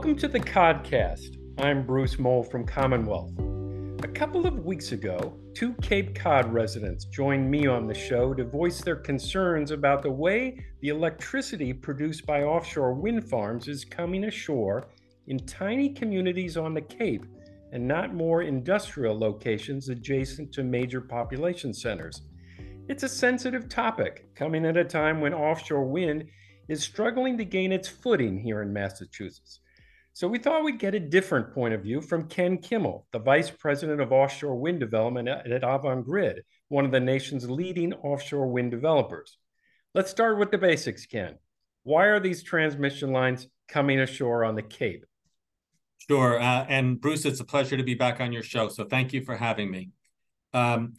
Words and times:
Welcome 0.00 0.16
to 0.20 0.28
the 0.28 0.40
Codcast. 0.40 1.36
I'm 1.58 1.84
Bruce 1.84 2.18
Mohl 2.18 2.42
from 2.42 2.64
Commonwealth. 2.64 3.32
A 4.02 4.08
couple 4.08 4.46
of 4.46 4.64
weeks 4.64 4.92
ago, 4.92 5.38
two 5.54 5.74
Cape 5.82 6.14
Cod 6.14 6.50
residents 6.50 7.04
joined 7.04 7.50
me 7.50 7.66
on 7.66 7.86
the 7.86 7.92
show 7.92 8.32
to 8.32 8.44
voice 8.44 8.80
their 8.80 8.96
concerns 8.96 9.72
about 9.72 10.00
the 10.00 10.10
way 10.10 10.64
the 10.80 10.88
electricity 10.88 11.74
produced 11.74 12.24
by 12.24 12.44
offshore 12.44 12.94
wind 12.94 13.28
farms 13.28 13.68
is 13.68 13.84
coming 13.84 14.24
ashore 14.24 14.88
in 15.26 15.38
tiny 15.40 15.90
communities 15.90 16.56
on 16.56 16.72
the 16.72 16.80
Cape 16.80 17.26
and 17.72 17.86
not 17.86 18.14
more 18.14 18.40
industrial 18.40 19.18
locations 19.18 19.90
adjacent 19.90 20.50
to 20.54 20.62
major 20.62 21.02
population 21.02 21.74
centers. 21.74 22.22
It's 22.88 23.02
a 23.02 23.08
sensitive 23.08 23.68
topic, 23.68 24.34
coming 24.34 24.64
at 24.64 24.78
a 24.78 24.84
time 24.84 25.20
when 25.20 25.34
offshore 25.34 25.84
wind 25.84 26.24
is 26.68 26.82
struggling 26.82 27.36
to 27.36 27.44
gain 27.44 27.70
its 27.70 27.86
footing 27.86 28.38
here 28.38 28.62
in 28.62 28.72
Massachusetts. 28.72 29.60
So 30.12 30.26
we 30.28 30.38
thought 30.38 30.64
we'd 30.64 30.78
get 30.78 30.94
a 30.94 31.00
different 31.00 31.54
point 31.54 31.72
of 31.72 31.82
view 31.82 32.00
from 32.00 32.28
Ken 32.28 32.58
Kimmell, 32.58 33.04
the 33.12 33.18
Vice 33.18 33.50
President 33.50 34.00
of 34.00 34.12
Offshore 34.12 34.56
Wind 34.56 34.80
Development 34.80 35.28
at 35.28 35.62
Avangrid, 35.62 36.40
one 36.68 36.84
of 36.84 36.90
the 36.90 37.00
nation's 37.00 37.48
leading 37.48 37.92
offshore 37.94 38.48
wind 38.48 38.70
developers. 38.70 39.38
Let's 39.94 40.10
start 40.10 40.38
with 40.38 40.50
the 40.50 40.58
basics, 40.58 41.06
Ken. 41.06 41.36
Why 41.84 42.06
are 42.06 42.20
these 42.20 42.42
transmission 42.42 43.12
lines 43.12 43.46
coming 43.68 44.00
ashore 44.00 44.44
on 44.44 44.56
the 44.56 44.62
Cape? 44.62 45.04
Sure. 46.08 46.40
Uh, 46.40 46.66
and 46.68 47.00
Bruce, 47.00 47.24
it's 47.24 47.40
a 47.40 47.44
pleasure 47.44 47.76
to 47.76 47.84
be 47.84 47.94
back 47.94 48.20
on 48.20 48.32
your 48.32 48.42
show. 48.42 48.68
So 48.68 48.84
thank 48.84 49.12
you 49.12 49.22
for 49.22 49.36
having 49.36 49.70
me. 49.70 49.90
Um, 50.52 50.94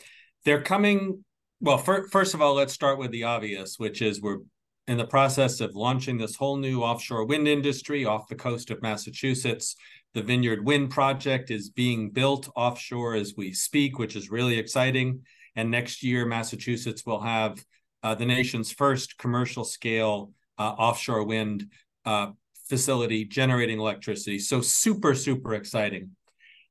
they're 0.46 0.62
coming. 0.62 1.24
Well, 1.60 1.78
first 1.78 2.34
of 2.34 2.42
all, 2.42 2.56
let's 2.56 2.74
start 2.74 2.98
with 2.98 3.12
the 3.12 3.26
obvious, 3.26 3.78
which 3.78 4.02
is 4.02 4.22
we're 4.22 4.40
in 4.88 4.98
the 4.98 5.06
process 5.06 5.62
of 5.62 5.76
launching 5.76 6.18
this 6.18 6.36
whole 6.36 6.58
new 6.58 6.82
offshore 6.82 7.26
wind 7.26 7.48
industry 7.48 8.06
off 8.06 8.28
the 8.28 8.36
coast 8.36 8.72
of 8.72 8.82
Massachusetts. 8.82 9.76
The 10.14 10.24
Vineyard 10.24 10.66
Wind 10.66 10.90
Project 10.90 11.52
is 11.52 11.70
being 11.70 12.10
built 12.10 12.50
offshore 12.56 13.16
as 13.16 13.34
we 13.38 13.54
speak, 13.54 14.00
which 14.00 14.16
is 14.16 14.32
really 14.32 14.58
exciting. 14.58 15.22
And 15.56 15.70
next 15.70 16.04
year, 16.04 16.26
Massachusetts 16.26 17.06
will 17.06 17.22
have 17.22 17.64
uh, 18.04 18.16
the 18.16 18.26
nation's 18.26 18.72
first 18.72 19.18
commercial 19.18 19.64
scale 19.64 20.32
uh, 20.58 20.64
offshore 20.64 21.24
wind 21.24 21.68
uh, 22.06 22.32
facility 22.68 23.26
generating 23.26 23.80
electricity. 23.80 24.40
So, 24.40 24.62
super, 24.62 25.14
super 25.14 25.54
exciting. 25.54 26.12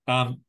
Um, 0.09 0.41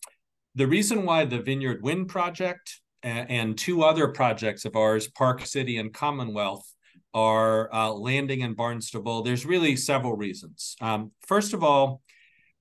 the 0.55 0.67
reason 0.67 1.05
why 1.05 1.25
the 1.25 1.41
Vineyard 1.41 1.81
Wind 1.83 2.09
Project 2.09 2.79
and, 3.03 3.29
and 3.29 3.57
two 3.57 3.83
other 3.83 4.07
projects 4.07 4.65
of 4.65 4.75
ours, 4.75 5.07
Park 5.07 5.45
City 5.45 5.77
and 5.77 5.93
Commonwealth, 5.93 6.65
are 7.13 7.73
uh, 7.73 7.91
landing 7.91 8.41
in 8.41 8.53
Barnstable, 8.53 9.21
there's 9.21 9.45
really 9.45 9.75
several 9.75 10.15
reasons. 10.15 10.75
Um, 10.81 11.11
first 11.25 11.53
of 11.53 11.63
all, 11.63 12.01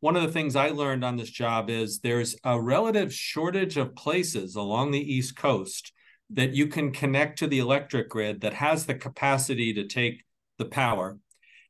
one 0.01 0.17
of 0.17 0.23
the 0.23 0.33
things 0.33 0.57
I 0.57 0.71
learned 0.71 1.05
on 1.05 1.17
this 1.17 1.31
job 1.31 1.69
is 1.69 2.01
there's 2.01 2.35
a 2.45 2.61
relative 2.61 3.13
shortage 3.13 3.77
of 3.77 3.95
places 3.95 4.57
along 4.57 4.91
the 4.91 5.15
East 5.15 5.37
Coast 5.37 5.93
that 6.31 6.55
you 6.55 6.69
can 6.69 6.93
connect 6.93 7.39
to 7.41 7.47
the 7.47 7.59
electric 7.59 8.09
grid 8.09 8.41
that 8.41 8.55
has 8.55 8.87
the 8.87 8.95
capacity 8.95 9.75
to 9.75 9.87
take 9.87 10.25
the 10.59 10.65
power. 10.65 11.19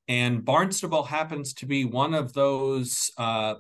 And 0.06 0.44
Barnstable 0.44 1.04
happens 1.04 1.54
to 1.54 1.66
be 1.66 1.84
one 1.84 2.14
of 2.14 2.32
those 2.32 3.10
uh, 3.16 3.54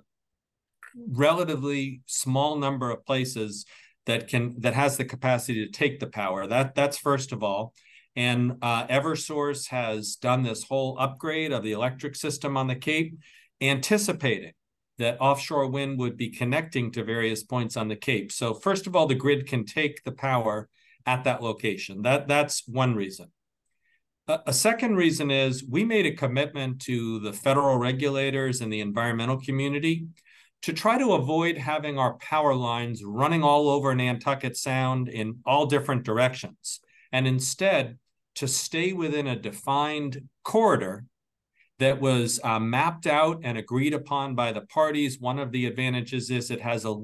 relatively 1.08 2.02
small 2.06 2.56
number 2.56 2.90
of 2.90 3.04
places 3.04 3.66
that 4.06 4.28
can 4.28 4.56
that 4.60 4.74
has 4.74 4.96
the 4.96 5.04
capacity 5.04 5.64
to 5.64 5.70
take 5.70 6.00
the 6.00 6.06
power. 6.06 6.46
That 6.46 6.74
that's 6.74 6.98
first 6.98 7.32
of 7.32 7.42
all. 7.42 7.74
And 8.16 8.56
uh, 8.60 8.86
Eversource 8.88 9.68
has 9.68 10.16
done 10.16 10.42
this 10.42 10.64
whole 10.64 10.96
upgrade 10.98 11.52
of 11.52 11.62
the 11.62 11.72
electric 11.72 12.16
system 12.16 12.56
on 12.56 12.66
the 12.66 12.74
Cape, 12.74 13.16
anticipating 13.60 14.52
that 14.98 15.20
offshore 15.20 15.68
wind 15.68 15.98
would 15.98 16.16
be 16.16 16.28
connecting 16.28 16.92
to 16.92 17.04
various 17.04 17.42
points 17.42 17.76
on 17.76 17.88
the 17.88 17.96
Cape. 17.96 18.30
So, 18.32 18.52
first 18.52 18.86
of 18.86 18.94
all, 18.94 19.06
the 19.06 19.14
grid 19.14 19.46
can 19.46 19.64
take 19.64 20.04
the 20.04 20.12
power 20.12 20.68
at 21.06 21.24
that 21.24 21.42
location. 21.42 22.02
That, 22.02 22.28
that's 22.28 22.66
one 22.66 22.94
reason. 22.94 23.30
A, 24.28 24.40
a 24.48 24.52
second 24.52 24.96
reason 24.96 25.30
is 25.30 25.64
we 25.64 25.84
made 25.84 26.06
a 26.06 26.14
commitment 26.14 26.80
to 26.82 27.20
the 27.20 27.32
federal 27.32 27.78
regulators 27.78 28.60
and 28.60 28.72
the 28.72 28.80
environmental 28.80 29.40
community 29.40 30.06
to 30.62 30.72
try 30.74 30.98
to 30.98 31.14
avoid 31.14 31.56
having 31.56 31.98
our 31.98 32.14
power 32.18 32.54
lines 32.54 33.02
running 33.02 33.42
all 33.42 33.70
over 33.70 33.94
Nantucket 33.94 34.56
Sound 34.56 35.08
in 35.08 35.38
all 35.46 35.64
different 35.64 36.02
directions 36.02 36.80
and 37.12 37.26
instead 37.26 37.98
to 38.36 38.46
stay 38.48 38.92
within 38.92 39.26
a 39.26 39.36
defined 39.36 40.28
corridor 40.44 41.04
that 41.78 42.00
was 42.00 42.38
uh, 42.44 42.60
mapped 42.60 43.06
out 43.06 43.40
and 43.42 43.56
agreed 43.56 43.94
upon 43.94 44.34
by 44.34 44.52
the 44.52 44.60
parties. 44.62 45.18
One 45.18 45.38
of 45.38 45.50
the 45.50 45.66
advantages 45.66 46.30
is 46.30 46.50
it 46.50 46.60
has 46.60 46.84
a 46.84 46.94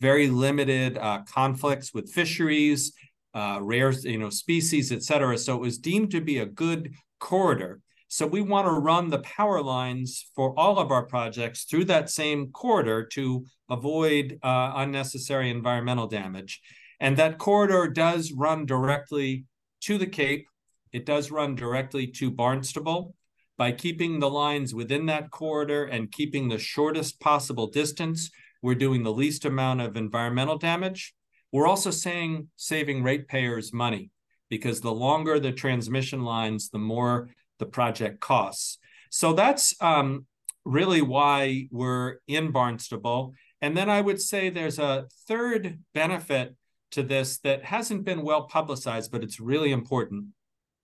very 0.00 0.28
limited 0.28 0.98
uh, 0.98 1.22
conflicts 1.22 1.94
with 1.94 2.12
fisheries, 2.12 2.92
uh, 3.32 3.58
rare 3.62 3.92
you 3.92 4.18
know 4.18 4.30
species, 4.30 4.92
et 4.92 5.02
cetera. 5.02 5.38
So 5.38 5.54
it 5.54 5.60
was 5.60 5.78
deemed 5.78 6.10
to 6.10 6.20
be 6.20 6.38
a 6.38 6.46
good 6.46 6.94
corridor. 7.20 7.80
So 8.08 8.26
we 8.26 8.42
want 8.42 8.66
to 8.66 8.72
run 8.72 9.08
the 9.08 9.20
power 9.20 9.62
lines 9.62 10.30
for 10.36 10.56
all 10.58 10.78
of 10.78 10.90
our 10.90 11.04
projects 11.06 11.64
through 11.64 11.86
that 11.86 12.10
same 12.10 12.52
corridor 12.52 13.06
to 13.12 13.44
avoid 13.70 14.38
uh, 14.42 14.72
unnecessary 14.76 15.50
environmental 15.50 16.06
damage. 16.06 16.60
And 17.00 17.16
that 17.16 17.38
corridor 17.38 17.88
does 17.88 18.32
run 18.32 18.66
directly 18.66 19.46
to 19.84 19.98
the 19.98 20.06
Cape. 20.06 20.46
It 20.92 21.04
does 21.04 21.30
run 21.30 21.54
directly 21.54 22.06
to 22.06 22.30
Barnstable. 22.30 23.14
By 23.56 23.72
keeping 23.72 24.18
the 24.18 24.30
lines 24.30 24.74
within 24.74 25.06
that 25.06 25.30
corridor 25.30 25.84
and 25.84 26.10
keeping 26.10 26.48
the 26.48 26.58
shortest 26.58 27.20
possible 27.20 27.66
distance, 27.66 28.30
we're 28.62 28.74
doing 28.74 29.02
the 29.02 29.12
least 29.12 29.44
amount 29.44 29.82
of 29.82 29.96
environmental 29.96 30.58
damage. 30.58 31.14
We're 31.52 31.68
also 31.68 31.90
saying 31.90 32.48
saving 32.56 33.02
ratepayers 33.02 33.72
money 33.72 34.10
because 34.48 34.80
the 34.80 34.92
longer 34.92 35.38
the 35.38 35.52
transmission 35.52 36.22
lines, 36.24 36.70
the 36.70 36.78
more 36.78 37.28
the 37.58 37.66
project 37.66 38.20
costs. 38.20 38.78
So 39.10 39.34
that's 39.34 39.74
um, 39.80 40.26
really 40.64 41.02
why 41.02 41.68
we're 41.70 42.16
in 42.26 42.50
Barnstable. 42.52 43.34
And 43.60 43.76
then 43.76 43.90
I 43.90 44.00
would 44.00 44.20
say 44.20 44.48
there's 44.48 44.78
a 44.78 45.06
third 45.28 45.78
benefit 45.92 46.56
to 46.94 47.02
this 47.02 47.38
that 47.40 47.64
hasn't 47.64 48.04
been 48.04 48.22
well 48.22 48.44
publicized, 48.44 49.12
but 49.12 49.22
it's 49.22 49.40
really 49.40 49.72
important, 49.72 50.26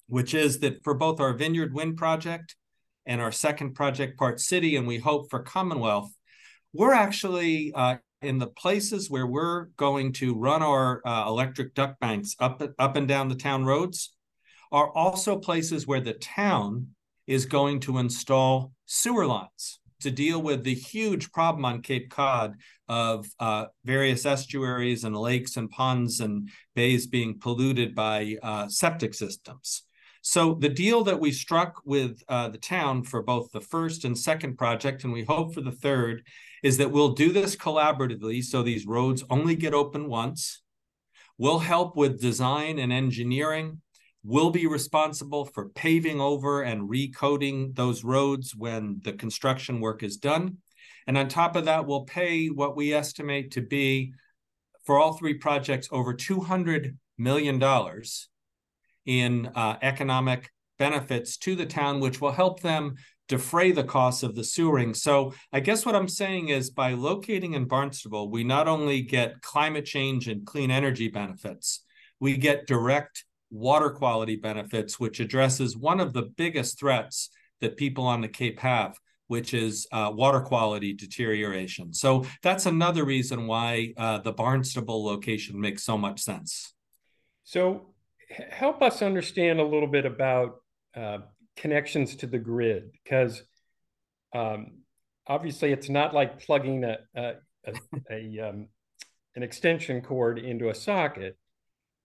which 0.07 0.35
is 0.35 0.61
that 0.61 0.83
for 0.85 0.95
both 0.95 1.21
our 1.21 1.33
Vineyard 1.33 1.75
Wind 1.75 1.97
project 1.97 2.57
and 3.07 3.21
our 3.21 3.33
second 3.33 3.75
project, 3.75 4.19
Park 4.19 4.39
City, 4.39 4.77
and 4.77 4.87
we 4.87 4.99
hope 4.99 5.31
for 5.31 5.41
Commonwealth, 5.41 6.13
we're 6.73 6.93
actually 6.93 7.73
uh, 7.75 7.97
in 8.23 8.39
the 8.39 8.47
places 8.47 9.11
where 9.11 9.27
we're 9.27 9.67
going 9.77 10.13
to 10.13 10.35
run 10.35 10.63
our 10.63 11.01
uh, 11.07 11.25
electric 11.27 11.75
duct 11.75 11.99
banks 12.01 12.37
up, 12.39 12.63
up 12.79 12.97
and 12.97 13.09
down 13.09 13.29
the 13.29 13.35
town 13.35 13.65
roads 13.65 14.15
are 14.71 14.91
also 14.91 15.39
places 15.39 15.87
where 15.87 16.01
the 16.01 16.13
town 16.13 16.89
is 17.27 17.47
going 17.47 17.81
to 17.81 17.99
install 17.99 18.73
sewer 18.87 19.27
lines 19.27 19.80
to 20.01 20.11
deal 20.11 20.41
with 20.41 20.65
the 20.65 20.75
huge 20.75 21.31
problem 21.33 21.65
on 21.65 21.83
Cape 21.83 22.11
Cod 22.11 22.57
of 22.89 23.27
uh, 23.39 23.67
various 23.85 24.27
estuaries 24.27 25.05
and 25.05 25.17
lakes 25.17 25.57
and 25.57 25.71
ponds 25.71 26.21
and 26.21 26.51
bays 26.75 27.07
being 27.07 27.39
polluted 27.39 27.95
by 27.95 28.37
uh, 28.43 28.69
septic 28.69 29.15
systems. 29.15 29.85
So 30.23 30.55
the 30.55 30.69
deal 30.69 31.03
that 31.05 31.21
we 31.21 31.33
struck 31.33 31.81
with 31.85 32.23
uh, 32.29 32.49
the 32.49 32.59
town 32.59 33.05
for 33.05 33.23
both 33.23 33.51
the 33.53 33.61
first 33.61 34.05
and 34.05 34.19
second 34.19 34.59
project, 34.59 35.05
and 35.05 35.13
we 35.13 35.25
hope 35.25 35.55
for 35.55 35.63
the 35.63 35.73
third, 35.73 36.27
is 36.63 36.77
that 36.77 36.91
we'll 36.91 37.15
do 37.15 37.33
this 37.33 37.57
collaboratively 37.57 38.45
so 38.45 38.63
these 38.63 38.87
roads 38.87 39.25
only 39.31 39.57
get 39.57 39.73
open 39.73 40.09
once. 40.09 40.63
We'll 41.39 41.61
help 41.61 41.97
with 41.97 42.21
design 42.21 42.79
and 42.79 42.93
engineering 42.93 43.81
will 44.23 44.51
be 44.51 44.67
responsible 44.67 45.47
for 45.47 45.71
paving 45.71 46.21
over 46.21 46.63
and 46.63 46.89
recoding 46.91 47.75
those 47.75 48.05
roads 48.05 48.55
when 48.55 49.01
the 49.03 49.13
construction 49.13 49.81
work 49.81 50.03
is 50.03 50.17
done. 50.17 50.59
And 51.07 51.17
on 51.17 51.29
top 51.29 51.57
of 51.57 51.65
that, 51.65 51.87
we'll 51.87 52.05
pay 52.05 52.49
what 52.49 52.77
we 52.77 52.93
estimate 52.93 53.53
to 53.53 53.63
be 53.63 54.13
for 54.85 54.99
all 54.99 55.15
three 55.15 55.35
projects 55.35 55.89
over 55.91 56.15
$200 56.15 56.97
million 57.17 57.63
in 59.07 59.47
uh, 59.55 59.77
economic 59.83 60.51
benefits 60.79 61.37
to 61.39 61.55
the 61.55 61.67
town, 61.67 62.01
which 62.01 62.21
will 62.21 62.33
help 62.33 62.61
them 62.61 62.95
defray 63.29 63.71
the 63.71 63.85
costs 63.85 64.23
of 64.23 64.35
the 64.35 64.45
sewering. 64.45 64.93
So 64.93 65.35
I 65.53 65.61
guess 65.61 65.87
what 65.87 65.95
I'm 65.95 66.09
saying 66.09 66.49
is 66.49 66.71
by 66.71 66.95
locating 66.95 67.55
in 67.55 67.67
Barnstable, 67.67 68.31
we 68.31 68.43
not 68.43 68.67
only 68.67 69.03
get 69.03 69.41
climate 69.41 69.85
change 69.85 70.27
and 70.27 70.45
clean 70.45 70.71
energy 70.71 71.09
benefits, 71.09 71.85
we 72.19 72.37
get 72.37 72.67
direct 72.67 73.25
water 73.51 73.91
quality 73.91 74.37
benefits, 74.37 75.01
which 75.01 75.21
addresses 75.21 75.77
one 75.77 76.01
of 76.01 76.13
the 76.13 76.23
biggest 76.23 76.79
threats 76.79 77.31
that 77.61 77.77
people 77.77 78.05
on 78.05 78.21
the 78.21 78.29
Cape 78.29 78.61
have, 78.61 78.97
which 79.27 79.55
is 79.55 79.87
uh, 79.93 80.11
water 80.15 80.41
quality 80.41 80.93
deterioration. 80.93 81.93
So 81.93 82.25
that's 82.43 82.67
another 82.67 83.05
reason 83.05 83.47
why 83.47 83.93
uh, 83.97 84.19
the 84.19 84.33
Barnstable 84.33 85.05
location 85.05 85.61
makes 85.61 85.83
so 85.85 85.99
much 85.99 86.21
sense. 86.21 86.73
So 87.45 87.95
help 88.51 88.83
us 88.83 89.03
understand 89.03 89.61
a 89.61 89.65
little 89.65 89.89
bit 89.89 90.07
about 90.07 90.57
uh, 90.97 91.19
connections 91.57 92.17
to 92.17 92.27
the 92.27 92.39
grid, 92.39 92.91
because 92.93 93.43
um, 94.35 94.79
obviously 95.27 95.73
it's 95.73 95.89
not 95.89 96.15
like 96.15 96.41
plugging 96.41 96.85
a, 96.85 96.99
a, 97.15 97.33
a, 97.67 97.73
a 98.11 98.49
um, 98.49 98.69
an 99.37 99.43
extension 99.43 100.01
cord 100.01 100.39
into 100.39 100.71
a 100.71 100.75
socket, 100.75 101.37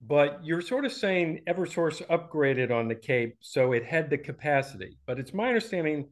but 0.00 0.40
you're 0.44 0.60
sort 0.60 0.84
of 0.84 0.92
saying 0.92 1.40
Eversource 1.48 2.06
upgraded 2.08 2.70
on 2.70 2.88
the 2.88 2.94
Cape 2.94 3.36
so 3.40 3.72
it 3.72 3.84
had 3.84 4.10
the 4.10 4.18
capacity. 4.18 4.98
But 5.06 5.18
it's 5.18 5.32
my 5.32 5.48
understanding 5.48 6.08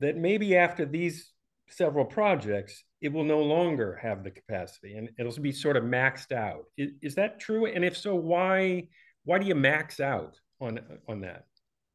that 0.00 0.16
maybe 0.16 0.56
after 0.56 0.84
these 0.84 1.32
several 1.68 2.04
projects, 2.04 2.84
it 3.00 3.12
will 3.12 3.24
no 3.24 3.40
longer 3.40 3.98
have 4.02 4.24
the 4.24 4.30
capacity 4.30 4.96
and 4.96 5.10
it'll 5.18 5.40
be 5.40 5.52
sort 5.52 5.76
of 5.76 5.84
maxed 5.84 6.32
out. 6.32 6.64
Is, 6.76 6.90
is 7.00 7.14
that 7.14 7.40
true? 7.40 7.66
And 7.66 7.84
if 7.84 7.96
so, 7.96 8.14
why 8.14 8.88
why 9.24 9.38
do 9.38 9.46
you 9.46 9.54
max 9.54 10.00
out 10.00 10.38
on 10.60 10.80
on 11.08 11.20
that? 11.20 11.44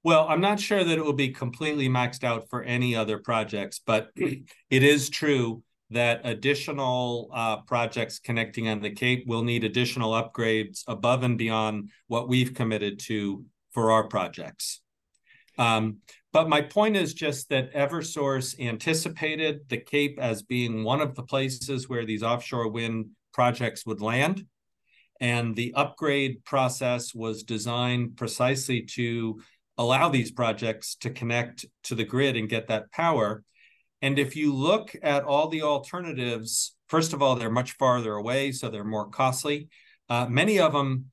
Well, 0.03 0.27
I'm 0.30 0.41
not 0.41 0.59
sure 0.59 0.83
that 0.83 0.97
it 0.97 1.03
will 1.03 1.12
be 1.12 1.30
completely 1.30 1.89
maxed 1.89 2.23
out 2.23 2.50
for 2.50 2.63
any 2.63 2.95
other 2.95 3.18
projects, 3.18 3.81
but 3.85 4.09
it 4.15 4.44
is 4.69 5.09
true 5.09 5.63
that 5.89 6.21
additional 6.23 7.29
uh, 7.33 7.57
projects 7.61 8.19
connecting 8.19 8.67
on 8.67 8.81
the 8.81 8.89
Cape 8.89 9.25
will 9.25 9.43
need 9.43 9.63
additional 9.63 10.11
upgrades 10.11 10.83
above 10.87 11.23
and 11.23 11.37
beyond 11.37 11.91
what 12.07 12.27
we've 12.27 12.53
committed 12.53 12.99
to 12.99 13.45
for 13.71 13.91
our 13.91 14.07
projects. 14.07 14.81
Um, 15.57 15.97
but 16.33 16.49
my 16.49 16.61
point 16.61 16.95
is 16.95 17.13
just 17.13 17.49
that 17.49 17.73
Eversource 17.73 18.59
anticipated 18.59 19.61
the 19.69 19.77
Cape 19.77 20.19
as 20.21 20.43
being 20.43 20.83
one 20.83 21.01
of 21.01 21.15
the 21.15 21.23
places 21.23 21.89
where 21.89 22.05
these 22.05 22.21
offshore 22.21 22.69
wind 22.69 23.07
projects 23.33 23.85
would 23.85 24.01
land. 24.01 24.45
And 25.19 25.55
the 25.55 25.73
upgrade 25.73 26.43
process 26.45 27.15
was 27.15 27.43
designed 27.43 28.17
precisely 28.17 28.83
to 28.97 29.41
allow 29.77 30.09
these 30.09 30.31
projects 30.31 30.95
to 30.95 31.09
connect 31.09 31.65
to 31.83 31.95
the 31.95 32.03
grid 32.03 32.35
and 32.35 32.49
get 32.49 32.67
that 32.67 32.91
power. 32.91 33.43
And 34.01 34.19
if 34.19 34.35
you 34.35 34.53
look 34.53 34.95
at 35.01 35.23
all 35.23 35.47
the 35.47 35.63
alternatives, 35.63 36.75
first 36.88 37.13
of 37.13 37.21
all, 37.21 37.35
they're 37.35 37.49
much 37.49 37.71
farther 37.73 38.13
away, 38.13 38.51
so 38.51 38.69
they're 38.69 38.83
more 38.83 39.09
costly. 39.09 39.69
Uh, 40.09 40.27
many 40.29 40.59
of 40.59 40.73
them 40.73 41.05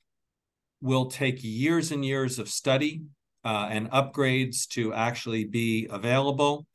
will 0.81 1.07
take 1.07 1.39
years 1.41 1.91
and 1.91 2.05
years 2.05 2.37
of 2.37 2.47
study 2.47 3.01
uh, 3.43 3.67
and 3.71 3.89
upgrades 3.91 4.67
to 4.69 4.93
actually 4.93 5.45
be 5.45 5.87
available. 5.89 6.65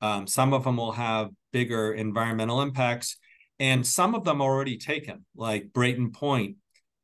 Um, 0.00 0.26
some 0.26 0.52
of 0.52 0.64
them 0.64 0.76
will 0.76 0.92
have 0.92 1.30
bigger 1.52 1.92
environmental 1.92 2.60
impacts, 2.60 3.16
and 3.58 3.86
some 3.86 4.14
of 4.14 4.24
them 4.24 4.40
are 4.40 4.52
already 4.52 4.76
taken, 4.76 5.24
like 5.34 5.72
Brayton 5.72 6.12
Point. 6.12 6.56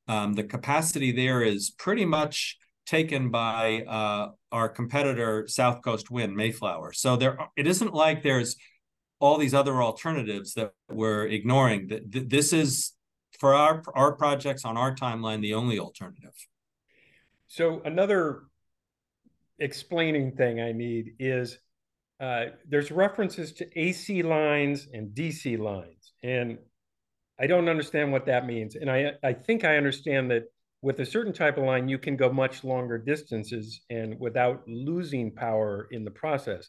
Um, 0.09 0.35
the 0.35 0.45
capacity 0.45 1.11
there 1.13 1.43
is 1.43 1.71
pretty 1.71 2.05
much 2.05 2.59
taken 2.93 3.31
by 3.31 3.83
uh, 3.89 4.29
our 4.53 4.69
competitor 4.69 5.49
South 5.49 5.81
Coast 5.81 6.11
Wind 6.11 6.37
Mayflower. 6.37 6.93
So 6.93 7.17
there, 7.17 7.39
it 7.57 7.67
isn't 7.67 7.95
like 7.95 8.23
there's 8.23 8.55
all 9.19 9.39
these 9.39 9.55
other 9.55 9.83
alternatives 9.83 10.53
that 10.55 10.75
we're 10.91 11.25
ignoring. 11.25 11.87
That 11.89 12.29
this 12.29 12.53
is 12.53 12.93
for 13.41 13.55
our 13.55 13.83
our 13.95 14.13
projects 14.13 14.67
on 14.67 14.77
our 14.77 14.95
timeline 14.95 15.41
the 15.41 15.55
only 15.55 15.79
alternative. 15.79 16.35
So 17.49 17.81
another 17.87 18.43
explaining 19.59 20.33
thing 20.33 20.61
I 20.61 20.73
need 20.73 21.15
is 21.19 21.59
uh, 22.21 22.47
there's 22.69 22.91
references 22.91 23.53
to 23.55 23.67
AC 23.75 24.23
lines 24.23 24.87
and 24.93 25.15
DC 25.15 25.59
lines, 25.59 26.13
and 26.23 26.59
I 27.41 27.47
don't 27.47 27.71
understand 27.71 28.13
what 28.13 28.27
that 28.27 28.45
means. 28.45 28.77
And 28.77 28.91
I 28.91 29.13
I 29.23 29.33
think 29.33 29.65
I 29.65 29.79
understand 29.79 30.31
that 30.31 30.45
with 30.83 30.99
a 30.99 31.07
certain 31.07 31.33
type 31.33 31.57
of 31.57 31.65
line, 31.65 31.89
you 31.89 31.97
can 31.97 32.17
go 32.17 32.31
much 32.31 32.65
longer 32.65 32.99
distances 32.99 33.81
and 33.89 34.19
without 34.19 34.63
losing 34.67 35.31
power 35.31 35.87
in 35.93 36.05
the 36.05 36.11
process. 36.11 36.69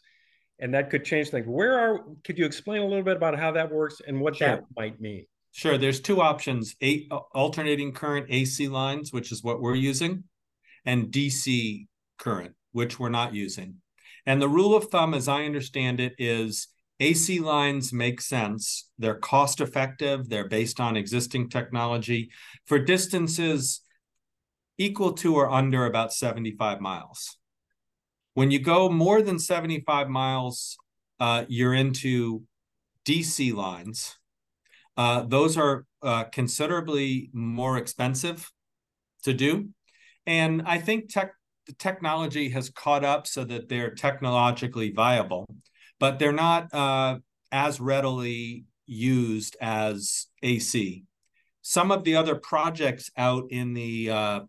And 0.60 0.72
that 0.72 0.88
could 0.88 1.04
change 1.04 1.30
things. 1.30 1.46
Where 1.48 1.78
are, 1.78 2.04
could 2.22 2.38
you 2.38 2.46
explain 2.46 2.80
a 2.80 2.86
little 2.86 3.02
bit 3.02 3.16
about 3.16 3.36
how 3.36 3.50
that 3.52 3.72
works 3.72 4.00
and 4.06 4.20
what 4.20 4.36
sure. 4.36 4.48
that 4.48 4.64
might 4.76 5.00
mean? 5.00 5.26
Sure. 5.50 5.76
There's 5.76 6.00
two 6.00 6.20
options 6.20 6.76
eight, 6.80 7.08
uh, 7.10 7.18
alternating 7.34 7.92
current 7.92 8.26
AC 8.28 8.68
lines, 8.68 9.12
which 9.12 9.32
is 9.32 9.42
what 9.42 9.60
we're 9.60 9.74
using, 9.74 10.24
and 10.84 11.06
DC 11.08 11.86
current, 12.18 12.54
which 12.70 13.00
we're 13.00 13.08
not 13.08 13.34
using. 13.34 13.76
And 14.26 14.40
the 14.40 14.48
rule 14.48 14.76
of 14.76 14.84
thumb, 14.84 15.12
as 15.12 15.26
I 15.26 15.44
understand 15.44 15.98
it, 15.98 16.14
is 16.18 16.68
AC 17.00 17.40
lines 17.40 17.92
make 17.92 18.20
sense. 18.20 18.90
They're 18.98 19.16
cost 19.16 19.60
effective, 19.60 20.28
they're 20.28 20.48
based 20.48 20.78
on 20.78 20.96
existing 20.96 21.50
technology. 21.50 22.30
For 22.66 22.78
distances 22.78 23.80
equal 24.78 25.12
to 25.12 25.36
or 25.36 25.50
under 25.50 25.86
about 25.86 26.12
75 26.12 26.80
miles. 26.80 27.36
When 28.34 28.50
you 28.50 28.58
go 28.58 28.88
more 28.88 29.22
than 29.22 29.38
75 29.38 30.08
miles, 30.08 30.76
uh, 31.20 31.44
you're 31.48 31.74
into 31.74 32.42
DC 33.06 33.54
lines. 33.54 34.16
Uh, 34.96 35.22
those 35.22 35.56
are 35.56 35.84
uh, 36.02 36.24
considerably 36.24 37.30
more 37.32 37.78
expensive 37.78 38.50
to 39.24 39.32
do. 39.32 39.68
And 40.26 40.62
I 40.66 40.78
think 40.78 41.12
tech, 41.12 41.32
the 41.66 41.74
technology 41.74 42.48
has 42.50 42.70
caught 42.70 43.04
up 43.04 43.26
so 43.26 43.44
that 43.44 43.68
they're 43.68 43.94
technologically 43.94 44.90
viable, 44.90 45.46
but 45.98 46.18
they're 46.18 46.32
not 46.32 46.72
uh, 46.72 47.18
as 47.52 47.80
readily 47.80 48.64
used 48.86 49.56
as 49.60 50.26
AC. 50.42 51.04
Some 51.62 51.90
of 51.90 52.04
the 52.04 52.16
other 52.16 52.34
projects 52.34 53.10
out 53.16 53.44
in 53.50 53.72
the 53.72 54.10
uh, 54.10 54.40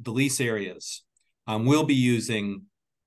the 0.00 0.10
lease 0.10 0.40
areas 0.40 1.02
um, 1.46 1.66
will 1.66 1.84
be 1.84 1.94
using 1.94 2.62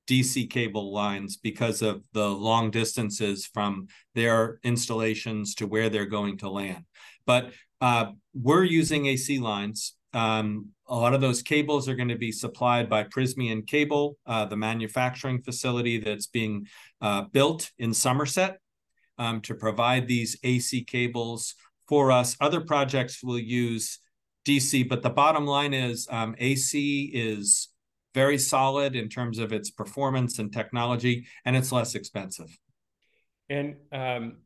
DC 0.08 0.50
cable 0.50 0.94
lines 0.94 1.38
because 1.38 1.82
of 1.82 2.04
the 2.14 2.28
long 2.28 2.72
distances 2.72 3.46
from 3.46 3.88
their 4.16 4.60
installations 4.64 5.56
to 5.56 5.68
where 5.68 5.90
they're 5.90 6.06
going 6.06 6.38
to 6.40 6.50
land. 6.50 6.84
But 7.26 7.52
uh, 7.80 8.12
we're 8.34 8.64
using 8.64 9.06
AC 9.06 9.40
lines. 9.40 9.96
Um, 10.14 10.70
a 10.88 10.96
lot 10.96 11.14
of 11.14 11.22
those 11.22 11.42
cables 11.42 11.88
are 11.88 11.96
going 11.96 12.10
to 12.10 12.18
be 12.18 12.32
supplied 12.32 12.90
by 12.90 13.06
Prysmian 13.06 13.66
Cable, 13.66 14.18
uh, 14.26 14.46
the 14.46 14.58
manufacturing 14.58 15.42
facility 15.42 15.98
that's 15.98 16.28
being 16.28 16.68
uh, 17.00 17.24
built 17.32 17.72
in 17.80 17.94
Somerset 17.94 18.58
um, 19.18 19.40
to 19.42 19.56
provide 19.56 20.08
these 20.08 20.38
AC 20.44 20.84
cables 20.84 21.56
for 21.88 22.12
us. 22.12 22.36
Other 22.42 22.62
projects 22.62 23.24
will 23.24 23.40
use 23.40 24.00
DC. 24.46 24.88
But 24.88 25.04
the 25.04 25.10
bottom 25.10 25.46
line 25.46 25.74
is 25.74 26.08
um, 26.10 26.36
AC 26.38 27.12
is 27.14 27.70
very 28.14 28.38
solid 28.38 28.96
in 28.96 29.10
terms 29.10 29.40
of 29.40 29.54
its 29.54 29.70
performance 29.70 30.40
and 30.40 30.52
technology, 30.52 31.26
and 31.46 31.56
it's 31.56 31.72
less 31.72 31.96
expensive. 31.96 32.58
And 33.50 33.76
um, 33.92 34.38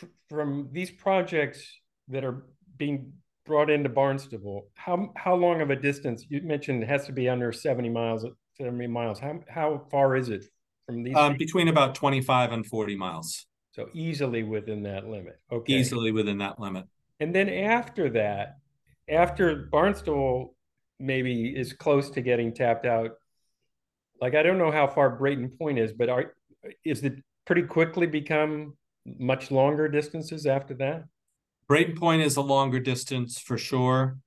f- 0.00 0.08
from 0.28 0.68
these 0.72 0.90
projects 0.90 1.66
that 2.08 2.24
are 2.24 2.46
being 2.76 3.12
brought 3.44 3.70
into 3.70 3.88
Barnstable, 3.88 4.68
how 4.74 5.12
how 5.16 5.34
long 5.34 5.60
of 5.60 5.70
a 5.70 5.76
distance? 5.76 6.24
You 6.28 6.42
mentioned 6.42 6.82
it 6.82 6.88
has 6.88 7.06
to 7.06 7.12
be 7.12 7.28
under 7.28 7.52
seventy 7.52 7.88
miles. 7.88 8.24
Seventy 8.56 8.86
miles. 8.86 9.18
How 9.18 9.40
how 9.48 9.86
far 9.90 10.16
is 10.16 10.28
it 10.28 10.44
from 10.86 11.02
these? 11.02 11.16
Um, 11.16 11.36
between 11.36 11.68
about 11.68 11.94
twenty 11.94 12.20
five 12.20 12.52
and 12.52 12.66
forty 12.66 12.96
miles. 12.96 13.46
So 13.72 13.88
easily 13.94 14.42
within 14.42 14.82
that 14.84 15.06
limit. 15.08 15.38
Okay. 15.52 15.74
Easily 15.74 16.10
within 16.10 16.38
that 16.38 16.58
limit. 16.58 16.86
And 17.20 17.34
then 17.34 17.48
after 17.48 18.10
that, 18.10 18.56
after 19.10 19.68
Barnstable 19.70 20.54
maybe 20.98 21.48
is 21.48 21.72
close 21.72 22.10
to 22.10 22.20
getting 22.20 22.52
tapped 22.52 22.86
out, 22.86 23.12
like 24.20 24.34
I 24.34 24.42
don't 24.42 24.58
know 24.58 24.70
how 24.70 24.86
far 24.86 25.10
Brayton 25.10 25.50
Point 25.50 25.78
is, 25.78 25.92
but 25.92 26.08
are 26.08 26.34
is 26.84 27.02
it 27.04 27.14
pretty 27.46 27.62
quickly 27.62 28.06
become 28.06 28.76
much 29.18 29.50
longer 29.50 29.88
distances 29.88 30.46
after 30.46 30.74
that? 30.74 31.04
Brayton 31.68 31.96
Point 31.96 32.22
is 32.22 32.36
a 32.36 32.42
longer 32.42 32.80
distance 32.80 33.38
for 33.38 33.58
sure. 33.58 34.18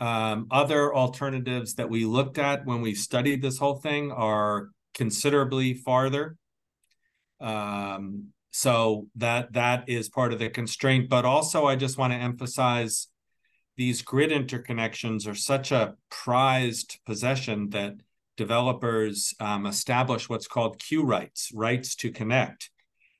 Um, 0.00 0.46
other 0.50 0.94
alternatives 0.94 1.74
that 1.74 1.90
we 1.90 2.04
looked 2.04 2.38
at 2.38 2.66
when 2.66 2.82
we 2.82 2.94
studied 2.94 3.42
this 3.42 3.58
whole 3.58 3.76
thing 3.76 4.12
are 4.12 4.70
considerably 4.94 5.74
farther. 5.74 6.36
Um, 7.40 8.28
so 8.50 9.08
that 9.16 9.52
that 9.54 9.88
is 9.88 10.08
part 10.08 10.32
of 10.32 10.38
the 10.38 10.50
constraint. 10.50 11.08
But 11.08 11.24
also, 11.24 11.66
I 11.66 11.76
just 11.76 11.98
want 11.98 12.12
to 12.12 12.18
emphasize 12.18 13.08
these 13.78 14.02
grid 14.02 14.30
interconnections 14.30 15.26
are 15.26 15.36
such 15.36 15.70
a 15.70 15.94
prized 16.10 16.98
possession 17.06 17.70
that 17.70 17.94
developers 18.36 19.34
um, 19.38 19.66
establish 19.66 20.28
what's 20.28 20.48
called 20.48 20.82
queue 20.82 21.04
rights, 21.04 21.50
rights 21.54 21.94
to 21.94 22.10
connect. 22.10 22.70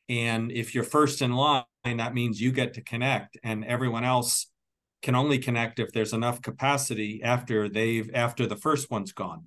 And 0.08 0.50
if 0.50 0.74
you're 0.74 0.84
first 0.84 1.22
in 1.22 1.32
line, 1.32 1.64
that 1.84 2.12
means 2.12 2.40
you 2.40 2.50
get 2.50 2.74
to 2.74 2.82
connect, 2.82 3.38
and 3.44 3.64
everyone 3.64 4.04
else 4.04 4.50
can 5.00 5.14
only 5.14 5.38
connect 5.38 5.78
if 5.78 5.92
there's 5.92 6.12
enough 6.12 6.42
capacity 6.42 7.22
after 7.22 7.68
they've 7.68 8.10
after 8.12 8.46
the 8.46 8.56
first 8.56 8.90
one's 8.90 9.12
gone. 9.12 9.46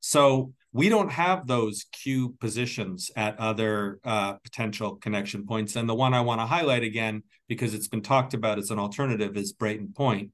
So 0.00 0.52
we 0.76 0.90
don't 0.90 1.10
have 1.10 1.46
those 1.46 1.86
queue 1.90 2.36
positions 2.38 3.10
at 3.16 3.40
other 3.40 3.98
uh, 4.04 4.34
potential 4.34 4.96
connection 4.96 5.46
points. 5.46 5.74
And 5.74 5.88
the 5.88 5.94
one 5.94 6.12
I 6.12 6.20
want 6.20 6.42
to 6.42 6.46
highlight 6.46 6.82
again, 6.82 7.22
because 7.48 7.72
it's 7.72 7.88
been 7.88 8.02
talked 8.02 8.34
about 8.34 8.58
as 8.58 8.70
an 8.70 8.78
alternative, 8.78 9.38
is 9.38 9.54
Brayton 9.54 9.94
Point. 9.94 10.32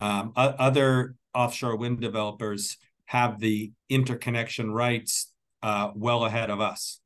Um, 0.00 0.32
other 0.36 1.16
offshore 1.34 1.76
wind 1.76 2.00
developers 2.00 2.78
have 3.04 3.38
the 3.40 3.72
interconnection 3.90 4.72
rights 4.72 5.30
uh, 5.62 5.90
well 5.94 6.24
ahead 6.24 6.48
of 6.48 6.62
us. 6.62 7.00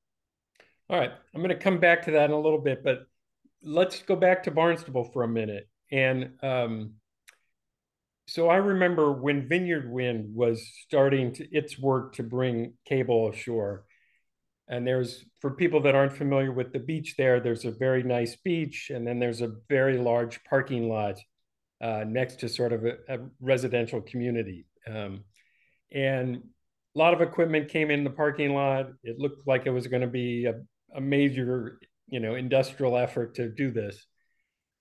All 0.88 1.00
right, 1.00 1.10
I'm 1.34 1.40
going 1.40 1.48
to 1.48 1.56
come 1.56 1.80
back 1.80 2.04
to 2.04 2.12
that 2.12 2.26
in 2.26 2.30
a 2.30 2.40
little 2.40 2.60
bit, 2.60 2.84
but 2.84 3.00
let's 3.60 4.02
go 4.02 4.14
back 4.14 4.44
to 4.44 4.52
Barnstable 4.52 5.04
for 5.04 5.24
a 5.24 5.28
minute. 5.28 5.68
And 5.90 6.34
um, 6.44 6.92
so 8.28 8.48
I 8.48 8.56
remember 8.56 9.10
when 9.10 9.48
Vineyard 9.48 9.90
Wind 9.90 10.34
was 10.34 10.70
starting 10.84 11.32
to, 11.34 11.48
its 11.50 11.78
work 11.78 12.14
to 12.16 12.22
bring 12.22 12.74
cable 12.84 13.30
ashore. 13.30 13.86
And 14.68 14.86
there's, 14.86 15.24
for 15.40 15.52
people 15.52 15.80
that 15.82 15.94
aren't 15.94 16.12
familiar 16.12 16.52
with 16.52 16.74
the 16.74 16.78
beach 16.78 17.14
there, 17.16 17.40
there's 17.40 17.64
a 17.64 17.70
very 17.70 18.02
nice 18.02 18.36
beach, 18.36 18.90
and 18.90 19.06
then 19.06 19.18
there's 19.18 19.40
a 19.40 19.54
very 19.70 19.96
large 19.96 20.44
parking 20.44 20.90
lot 20.90 21.18
uh, 21.80 22.04
next 22.06 22.40
to 22.40 22.50
sort 22.50 22.74
of 22.74 22.84
a, 22.84 22.96
a 23.08 23.18
residential 23.40 24.02
community. 24.02 24.66
Um, 24.86 25.24
and 25.90 26.42
a 26.94 26.98
lot 26.98 27.14
of 27.14 27.22
equipment 27.22 27.70
came 27.70 27.90
in 27.90 28.04
the 28.04 28.10
parking 28.10 28.52
lot. 28.52 28.90
It 29.02 29.18
looked 29.18 29.46
like 29.46 29.64
it 29.64 29.70
was 29.70 29.86
going 29.86 30.02
to 30.02 30.06
be 30.06 30.44
a, 30.44 30.60
a 30.94 31.00
major, 31.00 31.80
you 32.08 32.20
know, 32.20 32.34
industrial 32.34 32.98
effort 32.98 33.36
to 33.36 33.48
do 33.48 33.70
this. 33.70 34.04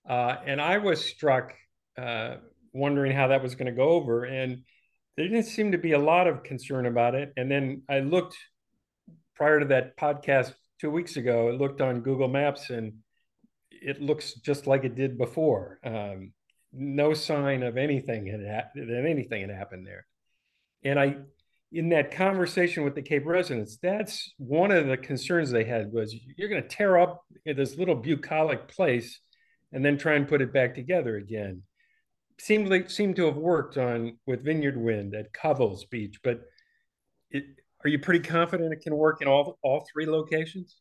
Uh, 0.06 0.36
and 0.44 0.60
I 0.60 0.78
was 0.78 1.02
struck 1.02 1.54
uh, 1.96 2.36
wondering 2.72 3.12
how 3.12 3.28
that 3.28 3.42
was 3.42 3.54
going 3.54 3.66
to 3.66 3.72
go 3.72 3.90
over. 3.90 4.24
And 4.24 4.62
there 5.16 5.26
didn't 5.26 5.44
seem 5.44 5.72
to 5.72 5.78
be 5.78 5.92
a 5.92 5.98
lot 5.98 6.26
of 6.26 6.42
concern 6.42 6.86
about 6.86 7.14
it. 7.14 7.32
And 7.36 7.50
then 7.50 7.82
I 7.88 8.00
looked 8.00 8.36
prior 9.34 9.60
to 9.60 9.66
that 9.66 9.96
podcast 9.96 10.52
two 10.80 10.90
weeks 10.90 11.16
ago, 11.16 11.48
I 11.48 11.52
looked 11.52 11.80
on 11.80 12.00
Google 12.00 12.28
Maps 12.28 12.70
and 12.70 12.94
it 13.70 14.00
looks 14.00 14.34
just 14.34 14.66
like 14.66 14.84
it 14.84 14.94
did 14.94 15.18
before. 15.18 15.78
Um, 15.84 16.32
no 16.72 17.14
sign 17.14 17.62
of 17.62 17.76
anything 17.76 18.26
had 18.26 18.40
ha- 18.40 18.70
that 18.74 19.04
anything 19.08 19.42
had 19.42 19.50
happened 19.50 19.86
there. 19.86 20.06
And 20.84 20.98
I, 20.98 21.16
in 21.72 21.90
that 21.90 22.12
conversation 22.12 22.84
with 22.84 22.94
the 22.94 23.02
Cape 23.02 23.26
residents, 23.26 23.78
that's 23.82 24.32
one 24.38 24.70
of 24.70 24.86
the 24.86 24.96
concerns 24.96 25.50
they 25.50 25.64
had 25.64 25.92
was 25.92 26.14
you're 26.36 26.48
going 26.48 26.62
to 26.62 26.68
tear 26.68 26.98
up 26.98 27.24
this 27.44 27.76
little 27.76 27.94
bucolic 27.94 28.68
place 28.68 29.20
and 29.72 29.84
then 29.84 29.98
try 29.98 30.14
and 30.14 30.28
put 30.28 30.42
it 30.42 30.52
back 30.52 30.74
together 30.74 31.16
again 31.16 31.62
seemed 32.40 32.68
like 32.68 32.90
seemed 32.90 33.16
to 33.16 33.26
have 33.26 33.36
worked 33.36 33.76
on 33.76 34.18
with 34.26 34.44
Vineyard 34.44 34.76
Wind 34.76 35.14
at 35.14 35.32
Covell's 35.32 35.84
Beach, 35.84 36.18
but 36.22 36.40
it, 37.30 37.44
are 37.84 37.88
you 37.88 37.98
pretty 37.98 38.20
confident 38.20 38.72
it 38.72 38.80
can 38.80 38.96
work 38.96 39.20
in 39.22 39.28
all 39.28 39.58
all 39.62 39.86
three 39.92 40.06
locations? 40.06 40.76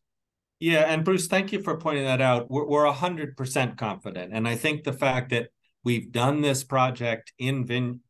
Yeah, 0.59 0.81
and 0.81 1.05
Bruce, 1.05 1.27
thank 1.27 1.51
you 1.51 1.61
for 1.61 1.77
pointing 1.77 2.05
that 2.05 2.21
out. 2.21 2.49
We're 2.49 2.85
a 2.85 2.93
hundred 2.93 3.37
percent 3.37 3.77
confident, 3.77 4.33
and 4.33 4.47
I 4.47 4.55
think 4.55 4.83
the 4.83 4.93
fact 4.93 5.29
that 5.29 5.49
we've 5.83 6.11
done 6.11 6.41
this 6.41 6.63
project 6.63 7.33
in 7.37 7.65
Vin 7.65 8.01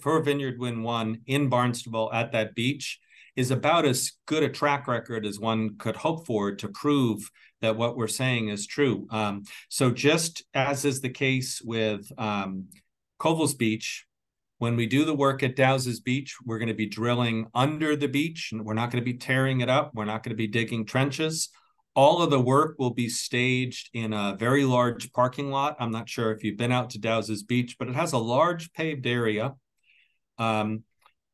for 0.00 0.20
Vineyard 0.22 0.58
Wind 0.58 0.84
One 0.84 1.20
in 1.26 1.48
Barnstable 1.48 2.10
at 2.12 2.32
that 2.32 2.54
beach 2.54 3.00
is 3.38 3.52
about 3.52 3.86
as 3.86 4.14
good 4.26 4.42
a 4.42 4.48
track 4.48 4.88
record 4.88 5.24
as 5.24 5.38
one 5.38 5.76
could 5.78 5.94
hope 5.94 6.26
for 6.26 6.56
to 6.56 6.68
prove 6.70 7.30
that 7.60 7.76
what 7.76 7.96
we're 7.96 8.08
saying 8.08 8.48
is 8.48 8.66
true. 8.66 9.06
Um, 9.10 9.44
so, 9.68 9.92
just 9.92 10.42
as 10.54 10.84
is 10.84 11.00
the 11.00 11.08
case 11.08 11.62
with 11.62 12.10
um, 12.18 12.64
Covell's 13.20 13.54
Beach, 13.54 14.06
when 14.58 14.74
we 14.74 14.86
do 14.86 15.04
the 15.04 15.14
work 15.14 15.44
at 15.44 15.54
Dowses 15.54 16.00
Beach, 16.00 16.34
we're 16.44 16.58
going 16.58 16.66
to 16.66 16.74
be 16.74 16.88
drilling 16.88 17.46
under 17.54 17.94
the 17.94 18.08
beach, 18.08 18.48
and 18.50 18.64
we're 18.64 18.74
not 18.74 18.90
going 18.90 19.04
to 19.04 19.12
be 19.12 19.16
tearing 19.16 19.60
it 19.60 19.68
up. 19.68 19.92
We're 19.94 20.04
not 20.04 20.24
going 20.24 20.30
to 20.30 20.36
be 20.36 20.48
digging 20.48 20.84
trenches. 20.84 21.50
All 21.94 22.20
of 22.20 22.30
the 22.30 22.40
work 22.40 22.74
will 22.80 22.90
be 22.90 23.08
staged 23.08 23.88
in 23.94 24.12
a 24.12 24.34
very 24.36 24.64
large 24.64 25.12
parking 25.12 25.52
lot. 25.52 25.76
I'm 25.78 25.92
not 25.92 26.08
sure 26.08 26.32
if 26.32 26.42
you've 26.42 26.58
been 26.58 26.72
out 26.72 26.90
to 26.90 26.98
Dowses 26.98 27.44
Beach, 27.44 27.76
but 27.78 27.86
it 27.86 27.94
has 27.94 28.14
a 28.14 28.18
large 28.18 28.72
paved 28.72 29.06
area. 29.06 29.54
Um, 30.38 30.82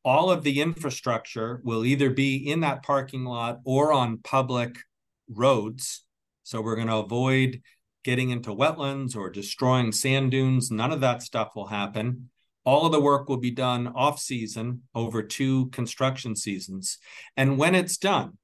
all 0.05 0.31
of 0.31 0.43
the 0.43 0.61
infrastructure 0.61 1.59
will 1.65 1.83
either 1.83 2.09
be 2.09 2.37
in 2.37 2.61
that 2.61 2.83
parking 2.83 3.25
lot 3.25 3.59
or 3.65 3.91
on 3.91 4.19
public 4.19 4.77
roads 5.27 6.05
so 6.45 6.61
we're 6.61 6.75
going 6.75 6.87
to 6.87 6.97
avoid 6.97 7.61
getting 8.03 8.29
into 8.29 8.51
wetlands 8.51 9.17
or 9.17 9.31
destroying 9.31 9.91
sand 9.91 10.29
dunes. 10.29 10.69
None 10.69 10.91
of 10.91 11.01
that 11.01 11.23
stuff 11.23 11.53
will 11.55 11.65
happen. 11.65 12.29
All 12.63 12.85
of 12.85 12.91
the 12.91 12.99
work 12.99 13.27
will 13.27 13.37
be 13.37 13.49
done 13.49 13.87
off 13.87 14.19
season 14.19 14.83
over 14.93 15.23
two 15.23 15.69
construction 15.71 16.35
seasons. 16.35 16.99
And 17.35 17.57
when 17.57 17.73
it's 17.73 17.97
done, 17.97 18.37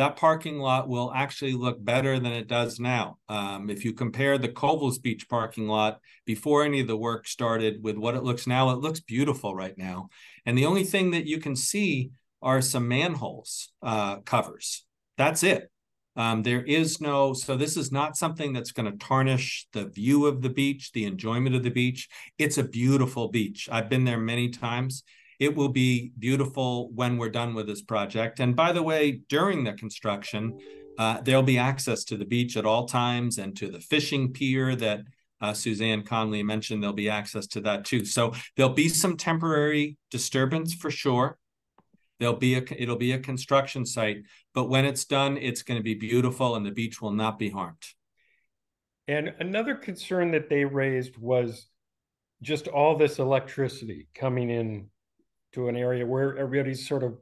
that 0.00 0.16
parking 0.16 0.58
lot 0.58 0.88
will 0.88 1.12
actually 1.14 1.52
look 1.52 1.84
better 1.84 2.18
than 2.18 2.32
it 2.32 2.48
does 2.48 2.80
now. 2.80 3.18
Um, 3.28 3.68
if 3.68 3.84
you 3.84 3.92
compare 3.92 4.38
the 4.38 4.48
Covell's 4.48 4.98
Beach 4.98 5.28
parking 5.28 5.68
lot 5.68 6.00
before 6.24 6.64
any 6.64 6.80
of 6.80 6.86
the 6.86 6.96
work 6.96 7.28
started 7.28 7.82
with 7.82 7.98
what 7.98 8.14
it 8.14 8.22
looks 8.22 8.46
now, 8.46 8.70
it 8.70 8.78
looks 8.78 9.00
beautiful 9.00 9.54
right 9.54 9.76
now. 9.76 10.08
And 10.46 10.56
the 10.56 10.64
only 10.64 10.84
thing 10.84 11.10
that 11.10 11.26
you 11.26 11.38
can 11.38 11.54
see 11.54 12.12
are 12.40 12.62
some 12.62 12.88
manholes 12.88 13.74
uh, 13.82 14.20
covers. 14.20 14.86
That's 15.18 15.42
it. 15.42 15.70
Um, 16.16 16.44
there 16.44 16.62
is 16.62 17.02
no, 17.02 17.34
so 17.34 17.54
this 17.54 17.76
is 17.76 17.92
not 17.92 18.16
something 18.16 18.54
that's 18.54 18.72
going 18.72 18.90
to 18.90 18.96
tarnish 18.96 19.68
the 19.74 19.84
view 19.84 20.24
of 20.24 20.40
the 20.40 20.48
beach, 20.48 20.92
the 20.92 21.04
enjoyment 21.04 21.54
of 21.54 21.62
the 21.62 21.68
beach. 21.68 22.08
It's 22.38 22.56
a 22.56 22.64
beautiful 22.64 23.28
beach. 23.28 23.68
I've 23.70 23.90
been 23.90 24.04
there 24.04 24.18
many 24.18 24.48
times. 24.48 25.04
It 25.40 25.56
will 25.56 25.70
be 25.70 26.12
beautiful 26.18 26.90
when 26.92 27.16
we're 27.16 27.30
done 27.30 27.54
with 27.54 27.66
this 27.66 27.82
project. 27.82 28.38
And 28.38 28.54
by 28.54 28.72
the 28.72 28.82
way, 28.82 29.22
during 29.28 29.64
the 29.64 29.72
construction, 29.72 30.58
uh, 30.98 31.22
there'll 31.22 31.42
be 31.42 31.56
access 31.56 32.04
to 32.04 32.16
the 32.18 32.26
beach 32.26 32.58
at 32.58 32.66
all 32.66 32.86
times 32.86 33.38
and 33.38 33.56
to 33.56 33.68
the 33.68 33.80
fishing 33.80 34.34
pier 34.34 34.76
that 34.76 35.00
uh, 35.40 35.54
Suzanne 35.54 36.02
Conley 36.02 36.42
mentioned. 36.42 36.82
There'll 36.82 36.94
be 36.94 37.08
access 37.08 37.46
to 37.48 37.62
that 37.62 37.86
too. 37.86 38.04
So 38.04 38.34
there'll 38.56 38.74
be 38.74 38.90
some 38.90 39.16
temporary 39.16 39.96
disturbance 40.10 40.74
for 40.74 40.90
sure. 40.90 41.38
There'll 42.18 42.36
be 42.36 42.54
a 42.56 42.62
it'll 42.76 42.96
be 42.96 43.12
a 43.12 43.18
construction 43.18 43.86
site, 43.86 44.24
but 44.52 44.68
when 44.68 44.84
it's 44.84 45.06
done, 45.06 45.38
it's 45.38 45.62
going 45.62 45.80
to 45.80 45.82
be 45.82 45.94
beautiful 45.94 46.54
and 46.54 46.66
the 46.66 46.70
beach 46.70 47.00
will 47.00 47.12
not 47.12 47.38
be 47.38 47.48
harmed. 47.48 47.82
And 49.08 49.32
another 49.40 49.74
concern 49.74 50.32
that 50.32 50.50
they 50.50 50.66
raised 50.66 51.16
was 51.16 51.66
just 52.42 52.68
all 52.68 52.98
this 52.98 53.18
electricity 53.18 54.08
coming 54.14 54.50
in 54.50 54.90
to 55.52 55.68
an 55.68 55.76
area 55.76 56.06
where 56.06 56.36
everybody's 56.36 56.86
sort 56.86 57.02
of 57.02 57.18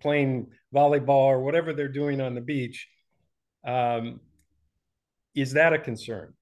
playing 0.00 0.46
volleyball 0.74 1.26
or 1.26 1.40
whatever 1.40 1.72
they're 1.72 1.88
doing 1.88 2.20
on 2.20 2.34
the 2.34 2.40
beach. 2.40 2.88
Um, 3.66 4.20
is 5.34 5.52
that 5.52 5.72
a 5.72 5.78
concern? 5.78 6.34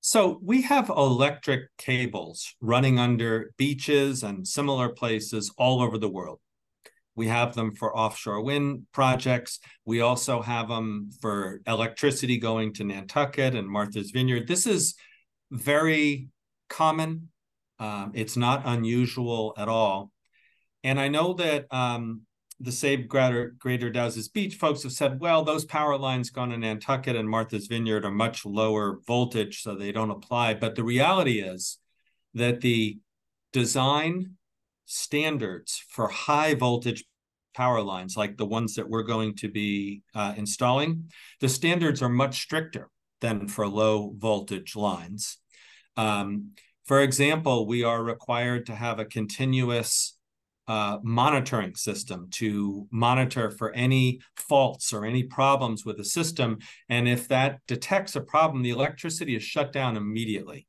So 0.00 0.38
we 0.42 0.62
have 0.62 0.88
electric 0.88 1.76
cables 1.78 2.54
running 2.60 2.98
under 2.98 3.52
beaches 3.56 4.22
and 4.22 4.46
similar 4.46 4.88
places 4.90 5.52
all 5.58 5.80
over 5.80 5.98
the 5.98 6.08
world. 6.08 6.38
We 7.16 7.28
have 7.28 7.54
them 7.54 7.74
for 7.74 7.96
offshore 7.96 8.42
wind 8.42 8.86
projects. 8.92 9.58
We 9.86 10.02
also 10.02 10.42
have 10.42 10.68
them 10.68 11.10
for 11.20 11.62
electricity 11.66 12.36
going 12.36 12.74
to 12.74 12.84
Nantucket 12.84 13.54
and 13.54 13.66
Martha's 13.66 14.10
Vineyard. 14.10 14.46
This 14.46 14.66
is 14.66 14.94
very 15.50 16.28
common. 16.68 17.30
Um, 17.78 18.12
it's 18.14 18.36
not 18.36 18.62
unusual 18.64 19.54
at 19.56 19.68
all. 19.68 20.10
And 20.82 21.00
I 21.00 21.08
know 21.08 21.34
that 21.34 21.66
um, 21.70 22.22
the 22.60 22.72
Save 22.72 23.08
Greater, 23.08 23.54
Greater 23.58 23.90
Dowses 23.90 24.28
Beach 24.28 24.54
folks 24.54 24.82
have 24.82 24.92
said, 24.92 25.20
well, 25.20 25.44
those 25.44 25.64
power 25.64 25.98
lines 25.98 26.30
going 26.30 26.50
to 26.50 26.56
Nantucket 26.56 27.16
and 27.16 27.28
Martha's 27.28 27.66
Vineyard 27.66 28.04
are 28.04 28.10
much 28.10 28.46
lower 28.46 29.00
voltage, 29.06 29.62
so 29.62 29.74
they 29.74 29.92
don't 29.92 30.10
apply. 30.10 30.54
But 30.54 30.74
the 30.74 30.84
reality 30.84 31.40
is 31.40 31.78
that 32.34 32.60
the 32.60 32.98
design 33.52 34.36
standards 34.86 35.82
for 35.88 36.08
high 36.08 36.54
voltage 36.54 37.04
power 37.54 37.80
lines, 37.80 38.16
like 38.16 38.36
the 38.36 38.46
ones 38.46 38.74
that 38.74 38.88
we're 38.88 39.02
going 39.02 39.34
to 39.34 39.48
be 39.48 40.02
uh, 40.14 40.34
installing, 40.36 41.10
the 41.40 41.48
standards 41.48 42.02
are 42.02 42.08
much 42.08 42.40
stricter 42.40 42.90
than 43.20 43.48
for 43.48 43.66
low 43.66 44.14
voltage 44.16 44.76
lines. 44.76 45.38
Um, 45.96 46.52
for 46.86 47.00
example, 47.00 47.66
we 47.66 47.82
are 47.82 48.02
required 48.02 48.66
to 48.66 48.74
have 48.74 48.98
a 48.98 49.04
continuous 49.04 50.16
uh, 50.68 50.98
monitoring 51.02 51.74
system 51.74 52.28
to 52.30 52.86
monitor 52.90 53.50
for 53.50 53.72
any 53.72 54.20
faults 54.36 54.92
or 54.92 55.04
any 55.04 55.22
problems 55.22 55.84
with 55.84 55.96
the 55.96 56.04
system. 56.04 56.58
And 56.88 57.08
if 57.08 57.28
that 57.28 57.60
detects 57.66 58.16
a 58.16 58.20
problem, 58.20 58.62
the 58.62 58.70
electricity 58.70 59.36
is 59.36 59.42
shut 59.42 59.72
down 59.72 59.96
immediately. 59.96 60.66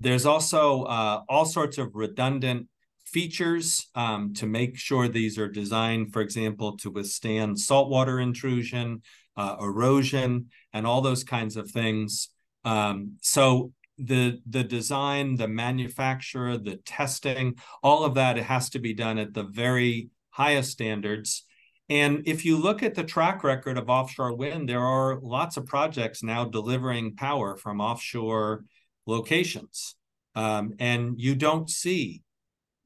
There's 0.00 0.26
also 0.26 0.82
uh, 0.84 1.22
all 1.28 1.46
sorts 1.46 1.78
of 1.78 1.94
redundant 1.94 2.68
features 3.06 3.86
um, 3.94 4.34
to 4.34 4.46
make 4.46 4.76
sure 4.76 5.08
these 5.08 5.38
are 5.38 5.48
designed, 5.48 6.12
for 6.12 6.20
example, 6.20 6.76
to 6.78 6.90
withstand 6.90 7.58
saltwater 7.58 8.20
intrusion, 8.20 9.02
uh, 9.36 9.56
erosion, 9.60 10.48
and 10.72 10.86
all 10.86 11.00
those 11.00 11.24
kinds 11.24 11.56
of 11.56 11.70
things. 11.70 12.28
Um, 12.64 13.16
so 13.22 13.72
the 13.98 14.40
the 14.46 14.64
design, 14.64 15.36
the 15.36 15.48
manufacturer, 15.48 16.58
the 16.58 16.76
testing, 16.76 17.56
all 17.82 18.04
of 18.04 18.14
that 18.14 18.36
has 18.36 18.70
to 18.70 18.78
be 18.78 18.94
done 18.94 19.18
at 19.18 19.34
the 19.34 19.44
very 19.44 20.10
highest 20.30 20.72
standards. 20.72 21.44
And 21.88 22.22
if 22.26 22.44
you 22.44 22.56
look 22.56 22.82
at 22.82 22.94
the 22.94 23.04
track 23.04 23.44
record 23.44 23.76
of 23.76 23.90
offshore 23.90 24.34
wind, 24.34 24.68
there 24.68 24.80
are 24.80 25.20
lots 25.20 25.56
of 25.56 25.66
projects 25.66 26.22
now 26.22 26.44
delivering 26.44 27.14
power 27.14 27.56
from 27.56 27.80
offshore 27.80 28.64
locations. 29.06 29.94
Um, 30.34 30.74
and 30.78 31.14
you 31.20 31.34
don't 31.34 31.68
see 31.70 32.22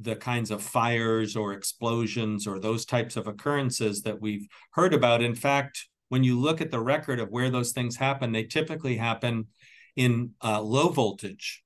the 0.01 0.17
kinds 0.17 0.51
of 0.51 0.63
fires 0.63 1.37
or 1.37 1.53
explosions 1.53 2.47
or 2.47 2.59
those 2.59 2.85
types 2.85 3.17
of 3.17 3.27
occurrences 3.27 4.03
that 4.03 4.21
we've 4.21 4.47
heard 4.73 4.95
about. 4.95 5.23
In 5.23 5.35
fact, 5.35 5.87
when 6.09 6.25
you 6.25 6.39
look 6.39 6.61
at 6.61 6.71
the 6.71 6.81
record 6.81 7.21
of 7.21 7.31
where 7.31 7.51
those 7.51 7.73
things 7.73 7.97
happen, 7.97 8.33
they 8.33 8.45
typically 8.45 8.97
happen 8.97 9.47
in 9.99 10.31
uh, 10.45 10.63
low 10.63 10.89
voltage 10.89 11.65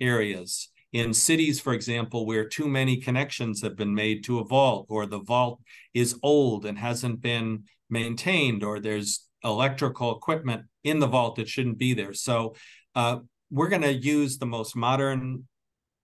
areas. 0.00 0.68
In 0.92 1.14
cities, 1.14 1.60
for 1.60 1.72
example, 1.72 2.26
where 2.26 2.46
too 2.46 2.68
many 2.68 2.98
connections 2.98 3.62
have 3.62 3.74
been 3.74 3.94
made 3.94 4.22
to 4.24 4.38
a 4.40 4.44
vault, 4.44 4.86
or 4.90 5.06
the 5.06 5.20
vault 5.20 5.60
is 5.94 6.18
old 6.22 6.66
and 6.66 6.76
hasn't 6.78 7.20
been 7.22 7.64
maintained, 7.88 8.62
or 8.62 8.80
there's 8.80 9.26
electrical 9.42 10.14
equipment 10.14 10.64
in 10.84 10.98
the 10.98 11.06
vault 11.06 11.36
that 11.36 11.48
shouldn't 11.48 11.78
be 11.78 11.94
there. 11.94 12.12
So 12.12 12.54
uh, 12.94 13.20
we're 13.50 13.68
going 13.68 13.82
to 13.82 13.92
use 13.92 14.36
the 14.36 14.46
most 14.46 14.76
modern 14.76 15.48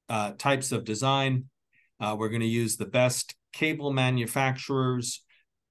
uh, 0.08 0.32
types 0.38 0.72
of 0.72 0.84
design. 0.84 1.44
Uh, 2.00 2.16
we're 2.18 2.30
going 2.30 2.40
to 2.40 2.46
use 2.46 2.76
the 2.76 2.86
best 2.86 3.34
cable 3.52 3.92
manufacturers. 3.92 5.25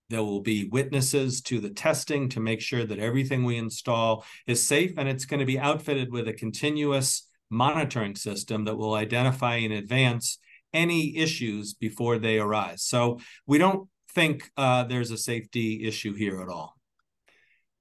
There 0.09 0.24
will 0.24 0.41
be 0.41 0.69
witnesses 0.69 1.41
to 1.43 1.59
the 1.59 1.71
testing 1.71 2.29
to 2.29 2.39
make 2.39 2.62
sure 2.62 2.85
that 2.85 3.00
everything 3.00 3.43
we 3.43 3.57
install 3.57 4.25
is 4.45 4.65
safe, 4.65 4.93
and 4.97 5.09
it's 5.09 5.25
going 5.25 5.39
to 5.39 5.45
be 5.45 5.59
outfitted 5.59 6.12
with 6.12 6.27
a 6.27 6.33
continuous 6.33 7.27
monitoring 7.50 8.15
system 8.15 8.65
that 8.65 8.75
will 8.75 8.93
identify 8.93 9.55
in 9.55 9.71
advance 9.71 10.38
any 10.74 11.17
issues 11.17 11.74
before 11.74 12.17
they 12.19 12.38
arise. 12.38 12.83
So 12.83 13.19
we 13.47 13.57
don't 13.57 13.89
think 14.13 14.50
uh, 14.57 14.83
there's 14.83 15.12
a 15.12 15.17
safety 15.17 15.85
issue 15.85 16.13
here 16.13 16.41
at 16.41 16.50
all. 16.50 16.75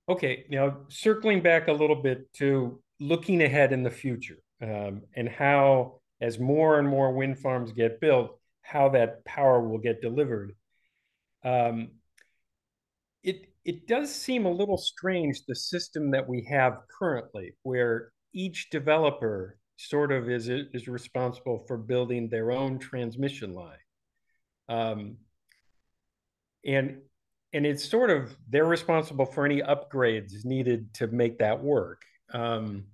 Okay, 0.08 0.44
now 0.50 0.78
circling 0.88 1.42
back 1.42 1.68
a 1.68 1.72
little 1.72 2.02
bit 2.02 2.32
to 2.34 2.80
looking 3.00 3.42
ahead 3.42 3.72
in 3.72 3.82
the 3.82 3.90
future 3.90 4.38
um, 4.62 5.02
and 5.14 5.28
how, 5.28 6.00
as 6.20 6.38
more 6.38 6.78
and 6.78 6.88
more 6.88 7.12
wind 7.12 7.38
farms 7.38 7.72
get 7.72 8.00
built, 8.00 8.38
how 8.62 8.90
that 8.90 9.24
power 9.24 9.66
will 9.66 9.78
get 9.78 10.00
delivered. 10.00 10.54
Um, 11.42 11.88
it 13.24 13.46
it 13.64 13.88
does 13.88 14.14
seem 14.14 14.44
a 14.44 14.52
little 14.52 14.76
strange 14.76 15.46
the 15.46 15.56
system 15.56 16.10
that 16.10 16.28
we 16.28 16.44
have 16.44 16.82
currently, 16.98 17.54
where 17.62 18.12
each 18.34 18.68
developer 18.70 19.58
sort 19.76 20.12
of 20.12 20.28
is 20.28 20.48
is 20.48 20.86
responsible 20.86 21.64
for 21.66 21.76
building 21.76 22.28
their 22.28 22.52
own 22.52 22.78
transmission 22.78 23.54
line. 23.54 23.78
Um, 24.68 25.16
and 26.64 26.98
and 27.52 27.66
it's 27.66 27.88
sort 27.88 28.10
of 28.10 28.36
they're 28.48 28.64
responsible 28.64 29.26
for 29.26 29.46
any 29.46 29.62
upgrades 29.62 30.44
needed 30.44 30.92
to 30.94 31.06
make 31.06 31.38
that 31.38 31.62
work. 31.62 32.02
Um, 32.32 32.84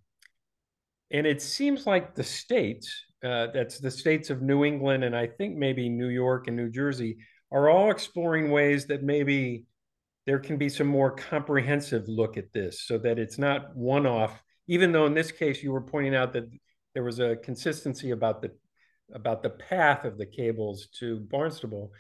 and 1.11 1.27
it 1.27 1.43
seems 1.43 1.87
like 1.87 2.15
the 2.15 2.23
states, 2.23 3.05
uh, 3.25 3.49
that's 3.53 3.79
the 3.79 3.91
states 3.91 4.31
of 4.31 4.43
New 4.43 4.65
England 4.65 5.03
and 5.03 5.17
I 5.17 5.27
think 5.27 5.57
maybe 5.57 5.89
New 5.89 6.09
York 6.09 6.47
and 6.47 6.57
New 6.57 6.71
Jersey, 6.71 7.19
are 7.51 7.69
all 7.69 7.91
exploring 7.91 8.51
ways 8.51 8.87
that 8.87 9.03
maybe 9.03 9.65
there 10.31 10.39
can 10.39 10.57
be 10.57 10.69
some 10.69 10.87
more 10.87 11.11
comprehensive 11.11 12.07
look 12.07 12.37
at 12.37 12.53
this 12.53 12.83
so 12.83 12.97
that 12.97 13.19
it's 13.19 13.37
not 13.37 13.75
one 13.75 14.07
off, 14.07 14.41
even 14.69 14.93
though 14.93 15.05
in 15.07 15.13
this 15.13 15.33
case 15.33 15.61
you 15.61 15.73
were 15.73 15.81
pointing 15.81 16.15
out 16.15 16.33
that 16.33 16.49
there 16.95 17.03
was 17.03 17.19
a 17.19 17.35
consistency 17.43 18.13
about 18.13 18.41
the 18.41 18.53
about 19.13 19.43
the 19.43 19.51
path 19.51 20.05
of 20.05 20.19
the 20.19 20.27
cables 20.27 20.87
to 21.01 21.19
Barnstable. 21.19 21.91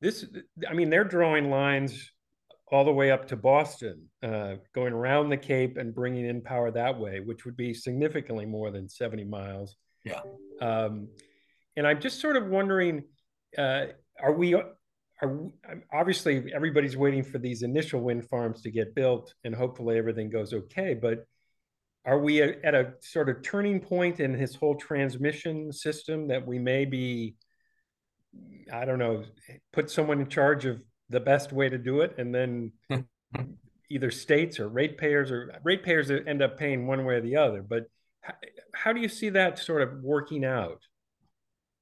This 0.00 0.24
i 0.66 0.72
mean 0.72 0.88
they're 0.88 1.04
drawing 1.04 1.50
lines 1.50 2.10
all 2.68 2.86
the 2.86 2.90
way 2.90 3.10
up 3.10 3.28
to 3.28 3.36
boston 3.36 4.08
uh, 4.22 4.54
going 4.74 4.94
around 4.94 5.28
the 5.28 5.36
cape 5.36 5.76
and 5.76 5.94
bringing 5.94 6.24
in 6.24 6.40
power 6.40 6.70
that 6.70 6.98
way 6.98 7.20
which 7.20 7.44
would 7.44 7.58
be 7.58 7.74
significantly 7.74 8.46
more 8.46 8.70
than 8.70 8.88
70 8.88 9.24
miles. 9.24 9.76
Yeah. 10.06 10.22
Um, 10.62 11.08
and 11.76 11.86
i'm 11.86 12.00
just 12.00 12.18
sort 12.18 12.38
of 12.38 12.46
wondering 12.46 13.04
uh, 13.58 13.88
are 14.18 14.32
we 14.32 14.54
are 15.22 15.48
obviously 15.92 16.52
everybody's 16.52 16.96
waiting 16.96 17.22
for 17.22 17.38
these 17.38 17.62
initial 17.62 18.00
wind 18.00 18.28
farms 18.28 18.60
to 18.62 18.70
get 18.70 18.94
built 18.94 19.32
and 19.44 19.54
hopefully 19.54 19.96
everything 19.96 20.28
goes 20.28 20.52
okay 20.52 20.94
but 20.94 21.24
are 22.04 22.18
we 22.18 22.42
at 22.42 22.74
a 22.74 22.94
sort 23.00 23.28
of 23.28 23.42
turning 23.42 23.78
point 23.78 24.18
in 24.18 24.34
his 24.34 24.56
whole 24.56 24.74
transmission 24.74 25.72
system 25.72 26.26
that 26.28 26.44
we 26.44 26.58
may 26.58 26.84
be 26.84 27.36
I 28.72 28.84
don't 28.84 28.98
know, 28.98 29.24
put 29.72 29.90
someone 29.90 30.20
in 30.20 30.28
charge 30.28 30.64
of 30.64 30.82
the 31.10 31.20
best 31.20 31.52
way 31.52 31.68
to 31.68 31.78
do 31.78 32.00
it, 32.00 32.14
and 32.18 32.34
then 32.34 32.72
either 33.90 34.10
states 34.10 34.58
or 34.58 34.68
ratepayers 34.68 35.30
or 35.30 35.52
ratepayers 35.62 36.10
end 36.10 36.42
up 36.42 36.58
paying 36.58 36.86
one 36.86 37.04
way 37.04 37.16
or 37.16 37.20
the 37.20 37.36
other. 37.36 37.62
But 37.62 37.84
how, 38.20 38.34
how 38.74 38.92
do 38.92 39.00
you 39.00 39.08
see 39.08 39.30
that 39.30 39.58
sort 39.58 39.82
of 39.82 40.02
working 40.02 40.44
out? 40.44 40.82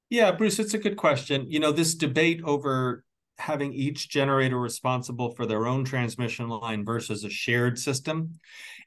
Yeah, 0.09 0.31
Bruce, 0.31 0.59
it's 0.59 0.73
a 0.73 0.79
good 0.79 0.97
question. 0.97 1.45
You 1.49 1.59
know, 1.59 1.71
this 1.71 1.95
debate 1.95 2.41
over 2.43 3.05
having 3.41 3.73
each 3.73 4.09
generator 4.09 4.59
responsible 4.59 5.31
for 5.31 5.45
their 5.45 5.65
own 5.65 5.83
transmission 5.83 6.47
line 6.47 6.85
versus 6.85 7.23
a 7.23 7.29
shared 7.29 7.77
system, 7.77 8.33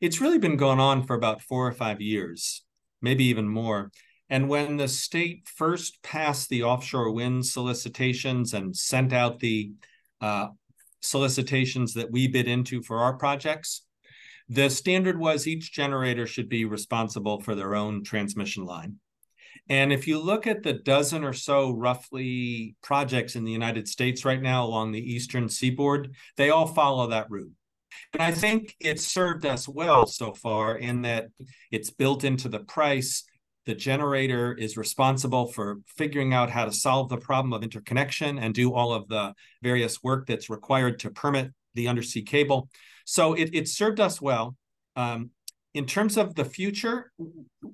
it's 0.00 0.20
really 0.20 0.38
been 0.38 0.56
going 0.56 0.80
on 0.80 1.02
for 1.02 1.14
about 1.16 1.42
four 1.42 1.66
or 1.66 1.72
five 1.72 2.00
years, 2.00 2.62
maybe 3.02 3.24
even 3.24 3.48
more. 3.48 3.90
And 4.30 4.48
when 4.48 4.76
the 4.76 4.88
state 4.88 5.48
first 5.54 6.02
passed 6.02 6.48
the 6.48 6.62
offshore 6.62 7.10
wind 7.10 7.44
solicitations 7.44 8.54
and 8.54 8.74
sent 8.74 9.12
out 9.12 9.40
the 9.40 9.72
uh, 10.20 10.48
solicitations 11.00 11.94
that 11.94 12.10
we 12.10 12.28
bid 12.28 12.48
into 12.48 12.80
for 12.82 12.98
our 12.98 13.14
projects, 13.14 13.84
the 14.48 14.68
standard 14.70 15.18
was 15.18 15.46
each 15.46 15.72
generator 15.72 16.26
should 16.26 16.48
be 16.48 16.64
responsible 16.64 17.40
for 17.40 17.54
their 17.54 17.74
own 17.74 18.04
transmission 18.04 18.64
line. 18.64 18.98
And 19.68 19.92
if 19.92 20.06
you 20.06 20.18
look 20.18 20.46
at 20.46 20.62
the 20.62 20.72
dozen 20.72 21.24
or 21.24 21.32
so 21.32 21.70
roughly 21.70 22.76
projects 22.82 23.36
in 23.36 23.44
the 23.44 23.52
United 23.52 23.88
States 23.88 24.24
right 24.24 24.40
now 24.40 24.64
along 24.64 24.92
the 24.92 25.12
eastern 25.12 25.48
seaboard, 25.48 26.14
they 26.36 26.50
all 26.50 26.66
follow 26.66 27.08
that 27.08 27.30
route. 27.30 27.52
And 28.12 28.22
I 28.22 28.32
think 28.32 28.74
it's 28.80 29.06
served 29.06 29.46
us 29.46 29.68
well 29.68 30.06
so 30.06 30.34
far 30.34 30.76
in 30.76 31.02
that 31.02 31.28
it's 31.70 31.90
built 31.90 32.24
into 32.24 32.48
the 32.48 32.60
price 32.60 33.24
the 33.66 33.74
generator 33.74 34.52
is 34.52 34.76
responsible 34.76 35.46
for 35.46 35.80
figuring 35.86 36.34
out 36.34 36.50
how 36.50 36.64
to 36.64 36.72
solve 36.72 37.08
the 37.08 37.16
problem 37.16 37.52
of 37.52 37.62
interconnection 37.62 38.38
and 38.38 38.54
do 38.54 38.74
all 38.74 38.92
of 38.92 39.08
the 39.08 39.32
various 39.62 40.02
work 40.02 40.26
that's 40.26 40.50
required 40.50 40.98
to 41.00 41.10
permit 41.10 41.52
the 41.74 41.88
undersea 41.88 42.22
cable. 42.22 42.68
So 43.04 43.34
it, 43.34 43.50
it 43.54 43.68
served 43.68 44.00
us 44.00 44.20
well. 44.20 44.56
Um, 44.96 45.30
in 45.74 45.86
terms 45.86 46.16
of 46.16 46.36
the 46.36 46.44
future, 46.44 47.12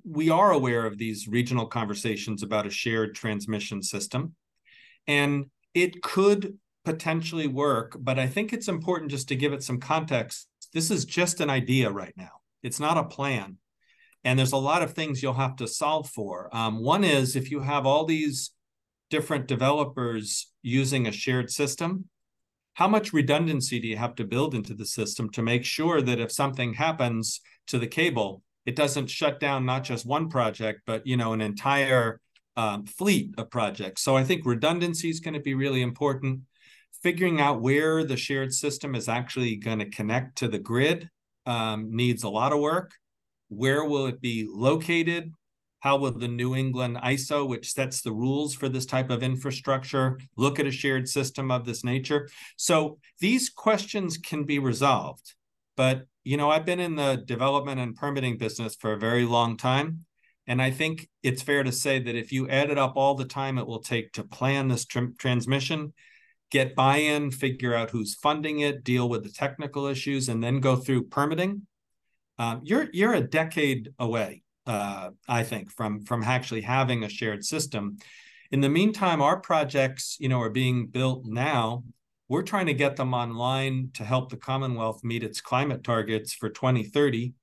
we 0.03 0.29
are 0.31 0.51
aware 0.51 0.85
of 0.85 0.97
these 0.97 1.27
regional 1.27 1.67
conversations 1.67 2.41
about 2.41 2.65
a 2.65 2.71
shared 2.71 3.13
transmission 3.13 3.83
system. 3.83 4.35
And 5.07 5.45
it 5.75 6.01
could 6.01 6.57
potentially 6.83 7.47
work, 7.47 7.95
but 7.99 8.17
I 8.17 8.25
think 8.25 8.51
it's 8.51 8.67
important 8.67 9.11
just 9.11 9.27
to 9.29 9.35
give 9.35 9.53
it 9.53 9.63
some 9.63 9.79
context. 9.79 10.47
This 10.73 10.89
is 10.89 11.05
just 11.05 11.39
an 11.39 11.49
idea 11.49 11.91
right 11.91 12.13
now, 12.17 12.41
it's 12.63 12.79
not 12.79 12.97
a 12.97 13.03
plan. 13.03 13.57
And 14.23 14.37
there's 14.37 14.51
a 14.51 14.57
lot 14.57 14.83
of 14.83 14.93
things 14.93 15.23
you'll 15.23 15.33
have 15.33 15.55
to 15.57 15.67
solve 15.67 16.07
for. 16.09 16.55
Um, 16.55 16.83
one 16.83 17.03
is 17.03 17.35
if 17.35 17.49
you 17.49 17.61
have 17.61 17.87
all 17.87 18.05
these 18.05 18.51
different 19.09 19.47
developers 19.47 20.51
using 20.61 21.07
a 21.07 21.11
shared 21.11 21.49
system, 21.49 22.05
how 22.73 22.87
much 22.87 23.13
redundancy 23.13 23.79
do 23.79 23.87
you 23.87 23.97
have 23.97 24.15
to 24.15 24.23
build 24.23 24.53
into 24.53 24.75
the 24.75 24.85
system 24.85 25.29
to 25.31 25.41
make 25.41 25.65
sure 25.65 26.01
that 26.01 26.19
if 26.19 26.31
something 26.31 26.75
happens 26.75 27.41
to 27.71 27.79
the 27.79 27.87
cable, 27.87 28.43
it 28.65 28.75
doesn't 28.75 29.09
shut 29.09 29.39
down 29.39 29.65
not 29.65 29.83
just 29.83 30.05
one 30.05 30.29
project, 30.29 30.81
but 30.85 31.05
you 31.05 31.17
know 31.17 31.33
an 31.33 31.41
entire 31.41 32.19
um, 32.55 32.85
fleet 32.85 33.33
of 33.37 33.49
projects. 33.49 34.01
So 34.03 34.15
I 34.15 34.23
think 34.23 34.45
redundancy 34.45 35.09
is 35.09 35.19
going 35.19 35.33
to 35.33 35.39
be 35.39 35.53
really 35.53 35.81
important. 35.81 36.41
Figuring 37.01 37.41
out 37.41 37.61
where 37.61 38.03
the 38.03 38.17
shared 38.17 38.53
system 38.53 38.93
is 38.93 39.09
actually 39.09 39.55
going 39.55 39.79
to 39.79 39.89
connect 39.89 40.37
to 40.37 40.47
the 40.47 40.59
grid 40.59 41.09
um, 41.47 41.95
needs 41.95 42.23
a 42.23 42.29
lot 42.29 42.53
of 42.53 42.59
work. 42.59 42.93
Where 43.49 43.83
will 43.83 44.05
it 44.05 44.21
be 44.21 44.47
located? 44.47 45.33
How 45.79 45.97
will 45.97 46.11
the 46.11 46.27
New 46.27 46.55
England 46.55 46.97
ISO, 46.97 47.47
which 47.47 47.71
sets 47.71 48.01
the 48.01 48.11
rules 48.11 48.53
for 48.53 48.69
this 48.69 48.85
type 48.85 49.09
of 49.09 49.23
infrastructure, 49.23 50.19
look 50.37 50.59
at 50.59 50.67
a 50.67 50.71
shared 50.71 51.09
system 51.09 51.49
of 51.49 51.65
this 51.65 51.83
nature? 51.83 52.29
So 52.55 52.99
these 53.19 53.49
questions 53.49 54.17
can 54.17 54.43
be 54.43 54.59
resolved. 54.59 55.33
But, 55.75 56.05
you 56.23 56.37
know, 56.37 56.49
I've 56.49 56.65
been 56.65 56.79
in 56.79 56.95
the 56.95 57.21
development 57.25 57.79
and 57.79 57.95
permitting 57.95 58.37
business 58.37 58.75
for 58.75 58.93
a 58.93 58.99
very 58.99 59.25
long 59.25 59.57
time. 59.57 60.05
And 60.47 60.61
I 60.61 60.71
think 60.71 61.07
it's 61.23 61.41
fair 61.41 61.63
to 61.63 61.71
say 61.71 61.99
that 61.99 62.15
if 62.15 62.31
you 62.31 62.49
added 62.49 62.77
up 62.77 62.93
all 62.95 63.15
the 63.15 63.25
time 63.25 63.57
it 63.57 63.67
will 63.67 63.81
take 63.81 64.11
to 64.13 64.23
plan 64.23 64.67
this 64.67 64.85
tr- 64.85 65.15
transmission, 65.17 65.93
get 66.49 66.75
buy 66.75 66.97
in, 66.97 67.31
figure 67.31 67.73
out 67.73 67.91
who's 67.91 68.15
funding 68.15 68.59
it, 68.59 68.83
deal 68.83 69.07
with 69.07 69.23
the 69.23 69.31
technical 69.31 69.85
issues, 69.85 70.29
and 70.29 70.43
then 70.43 70.59
go 70.59 70.75
through 70.75 71.05
permitting, 71.05 71.67
um, 72.41 72.61
you're 72.63 72.87
you're 72.91 73.13
a 73.13 73.21
decade 73.21 73.93
away, 73.99 74.41
uh, 74.65 75.11
I 75.27 75.43
think, 75.43 75.71
from 75.71 76.01
from 76.01 76.23
actually 76.23 76.61
having 76.61 77.03
a 77.03 77.09
shared 77.09 77.45
system. 77.45 77.97
In 78.51 78.61
the 78.61 78.69
meantime, 78.69 79.21
our 79.21 79.39
projects, 79.39 80.17
you 80.19 80.27
know, 80.27 80.41
are 80.41 80.49
being 80.49 80.87
built 80.87 81.23
now. 81.25 81.83
We're 82.31 82.43
trying 82.43 82.67
to 82.67 82.73
get 82.73 82.95
them 82.95 83.13
online 83.13 83.89
to 83.95 84.05
help 84.05 84.29
the 84.29 84.37
Commonwealth 84.37 85.03
meet 85.03 85.21
its 85.21 85.41
climate 85.41 85.83
targets 85.83 86.33
for 86.33 86.49
2030. 86.49 87.33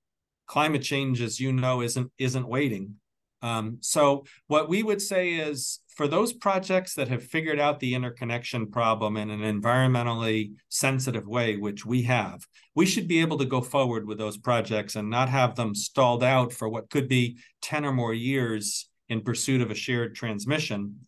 Climate 0.47 0.81
change, 0.81 1.21
as 1.21 1.39
you 1.39 1.53
know, 1.53 1.83
isn't 1.83 2.11
isn't 2.17 2.49
waiting. 2.49 2.95
Um, 3.43 3.77
so 3.83 4.25
what 4.47 4.71
we 4.71 4.83
would 4.83 5.03
say 5.03 5.35
is 5.35 5.81
for 5.95 6.09
those 6.09 6.33
projects 6.33 6.95
that 6.95 7.09
have 7.09 7.23
figured 7.23 7.61
out 7.61 7.81
the 7.81 7.95
interconnection 7.95 8.71
problem 8.71 9.19
in 9.19 9.29
an 9.29 9.41
environmentally 9.41 10.55
sensitive 10.71 11.29
way, 11.29 11.59
which 11.59 11.85
we 11.85 12.05
have, 12.05 12.47
we 12.75 12.87
should 12.87 13.09
be 13.09 13.21
able 13.21 13.37
to 13.37 13.45
go 13.45 13.61
forward 13.61 14.07
with 14.07 14.17
those 14.17 14.39
projects 14.39 14.97
and 14.97 15.11
not 15.11 15.29
have 15.29 15.55
them 15.55 15.75
stalled 15.75 16.25
out 16.25 16.51
for 16.51 16.67
what 16.67 16.89
could 16.89 17.09
be 17.09 17.37
10 17.61 17.85
or 17.85 17.93
more 17.93 18.15
years 18.15 18.89
in 19.11 19.21
pursuit 19.21 19.61
of 19.61 19.71
a 19.71 19.75
shared 19.75 20.15
transmission. 20.15 21.01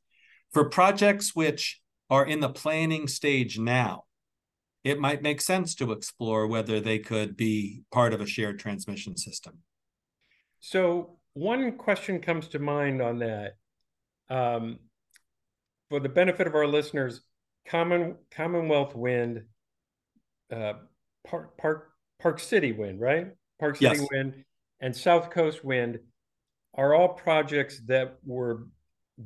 For 0.52 0.68
projects 0.68 1.34
which 1.34 1.80
are 2.10 2.26
in 2.26 2.40
the 2.40 2.48
planning 2.48 3.06
stage 3.06 3.58
now, 3.58 4.04
it 4.82 4.98
might 4.98 5.22
make 5.22 5.40
sense 5.40 5.74
to 5.76 5.92
explore 5.92 6.46
whether 6.46 6.80
they 6.80 6.98
could 6.98 7.36
be 7.36 7.82
part 7.92 8.12
of 8.12 8.20
a 8.20 8.26
shared 8.26 8.58
transmission 8.58 9.16
system. 9.16 9.58
So, 10.58 11.18
one 11.34 11.76
question 11.78 12.20
comes 12.20 12.48
to 12.48 12.58
mind 12.58 13.00
on 13.00 13.20
that. 13.20 13.52
Um, 14.28 14.78
for 15.88 16.00
the 16.00 16.08
benefit 16.08 16.46
of 16.46 16.54
our 16.54 16.66
listeners, 16.66 17.20
Common 17.66 18.16
Commonwealth 18.30 18.94
Wind, 18.94 19.44
uh, 20.52 20.74
Park 21.26 21.56
Park 21.56 21.90
Park 22.20 22.40
City 22.40 22.72
Wind, 22.72 23.00
right? 23.00 23.28
Park 23.58 23.76
City 23.76 24.00
yes. 24.00 24.08
Wind 24.12 24.44
and 24.80 24.96
South 24.96 25.30
Coast 25.30 25.64
Wind 25.64 25.98
are 26.74 26.94
all 26.94 27.08
projects 27.08 27.80
that 27.86 28.16
were 28.24 28.66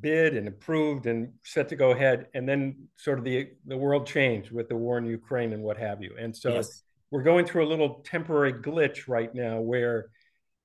bid 0.00 0.36
and 0.36 0.48
approved 0.48 1.06
and 1.06 1.32
set 1.44 1.68
to 1.68 1.76
go 1.76 1.90
ahead 1.90 2.26
and 2.34 2.48
then 2.48 2.88
sort 2.96 3.18
of 3.18 3.24
the 3.24 3.48
the 3.66 3.76
world 3.76 4.06
changed 4.06 4.50
with 4.50 4.68
the 4.68 4.76
war 4.76 4.98
in 4.98 5.06
Ukraine 5.06 5.52
and 5.52 5.62
what 5.62 5.76
have 5.76 6.02
you. 6.02 6.14
And 6.18 6.36
so 6.36 6.54
yes. 6.54 6.82
we're 7.10 7.22
going 7.22 7.46
through 7.46 7.66
a 7.66 7.70
little 7.70 8.02
temporary 8.04 8.54
glitch 8.54 9.08
right 9.08 9.34
now 9.34 9.60
where 9.60 10.10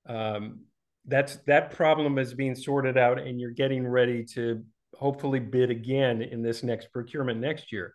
um, 0.07 0.61
that's 1.05 1.37
that 1.47 1.71
problem 1.71 2.17
is 2.17 2.33
being 2.33 2.55
sorted 2.55 2.97
out 2.97 3.19
and 3.19 3.39
you're 3.39 3.51
getting 3.51 3.87
ready 3.87 4.23
to 4.23 4.63
hopefully 4.93 5.39
bid 5.39 5.69
again 5.69 6.21
in 6.21 6.41
this 6.41 6.63
next 6.63 6.91
procurement 6.91 7.39
next 7.39 7.71
year. 7.71 7.93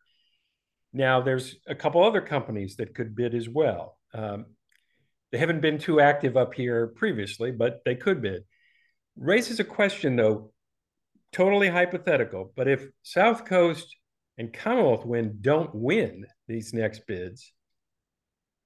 Now 0.92 1.20
there's 1.20 1.57
a 1.66 1.75
couple 1.75 2.03
other 2.03 2.20
companies 2.20 2.77
that 2.77 2.94
could 2.94 3.14
bid 3.14 3.35
as 3.35 3.49
well. 3.49 3.99
Um, 4.12 4.47
they 5.33 5.38
haven't 5.38 5.61
been 5.61 5.79
too 5.79 6.01
active 6.01 6.37
up 6.37 6.55
here 6.55 6.87
previously 6.87 7.51
but 7.51 7.83
they 7.85 7.97
could 7.97 8.23
bid. 8.23 8.44
Raises 9.16 9.61
a 9.61 9.64
question 9.64 10.16
though 10.16 10.53
totally 11.35 11.68
hypothetical, 11.68 12.53
but 12.57 12.68
if 12.68 12.87
South 13.03 13.44
Coast 13.44 13.97
and 14.38 14.53
Commonwealth 14.53 15.05
Wind 15.05 15.42
don't 15.42 15.75
win 15.75 16.25
these 16.47 16.73
next 16.73 17.07
bids, 17.07 17.53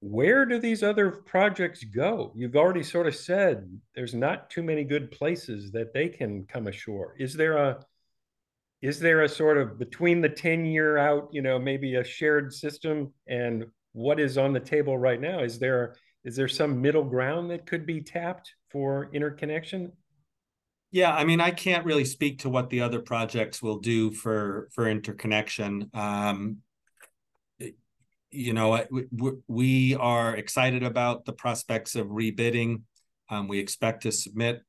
where 0.01 0.45
do 0.45 0.61
these 0.61 0.83
other 0.83 1.11
projects 1.11 1.83
go? 1.83 2.33
You've 2.37 2.57
already 2.57 2.83
sort 2.83 3.09
of 3.09 3.17
said 3.17 3.69
there's 3.95 4.15
not 4.15 4.51
too 4.51 4.63
many 4.63 4.85
good 4.85 5.11
places 5.11 5.73
that 5.73 5.93
they 5.93 6.09
can 6.09 6.45
come 6.45 6.69
ashore. 6.69 7.15
Is 7.19 7.35
there 7.35 7.57
a 7.57 7.81
is 8.81 9.01
there 9.01 9.23
a 9.23 9.29
sort 9.29 9.59
of 9.59 9.77
between 9.77 10.21
the 10.21 10.29
10 10.29 10.65
year 10.65 10.99
out, 10.99 11.31
you 11.33 11.43
know, 11.43 11.59
maybe 11.59 11.97
a 11.97 12.05
shared 12.05 12.55
system 12.55 13.13
and 13.27 13.67
what 13.93 14.21
is 14.21 14.39
on 14.39 14.53
the 14.53 14.61
table 14.61 14.97
right 14.97 15.21
now? 15.21 15.41
Is 15.41 15.59
there 15.59 15.97
is 16.25 16.37
there 16.37 16.49
some 16.49 16.81
middle 16.81 17.03
ground 17.03 17.51
that 17.51 17.67
could 17.67 17.87
be 17.87 18.03
tapped 18.03 18.53
for 18.71 19.11
interconnection? 19.13 19.91
Yeah, 20.91 21.15
I 21.15 21.25
mean, 21.25 21.41
I 21.41 21.51
can't 21.51 21.85
really 21.85 22.07
speak 22.07 22.41
to 22.41 22.49
what 22.49 22.71
the 22.71 22.81
other 22.81 23.01
projects 23.01 23.63
will 23.63 23.79
do 23.79 24.11
for 24.11 24.69
for 24.73 24.89
interconnection. 24.89 25.91
Um, 25.93 26.59
you 28.31 28.53
know, 28.53 28.85
we, 29.47 29.95
are 29.95 30.37
excited 30.37 30.83
about 30.83 31.25
the 31.25 31.33
prospects 31.33 31.95
of 31.95 32.09
rebidding. 32.09 32.83
Um, 33.31 33.49
we 33.49 33.59
expect 33.59 34.03
to 34.03 34.13
submit 34.13 34.63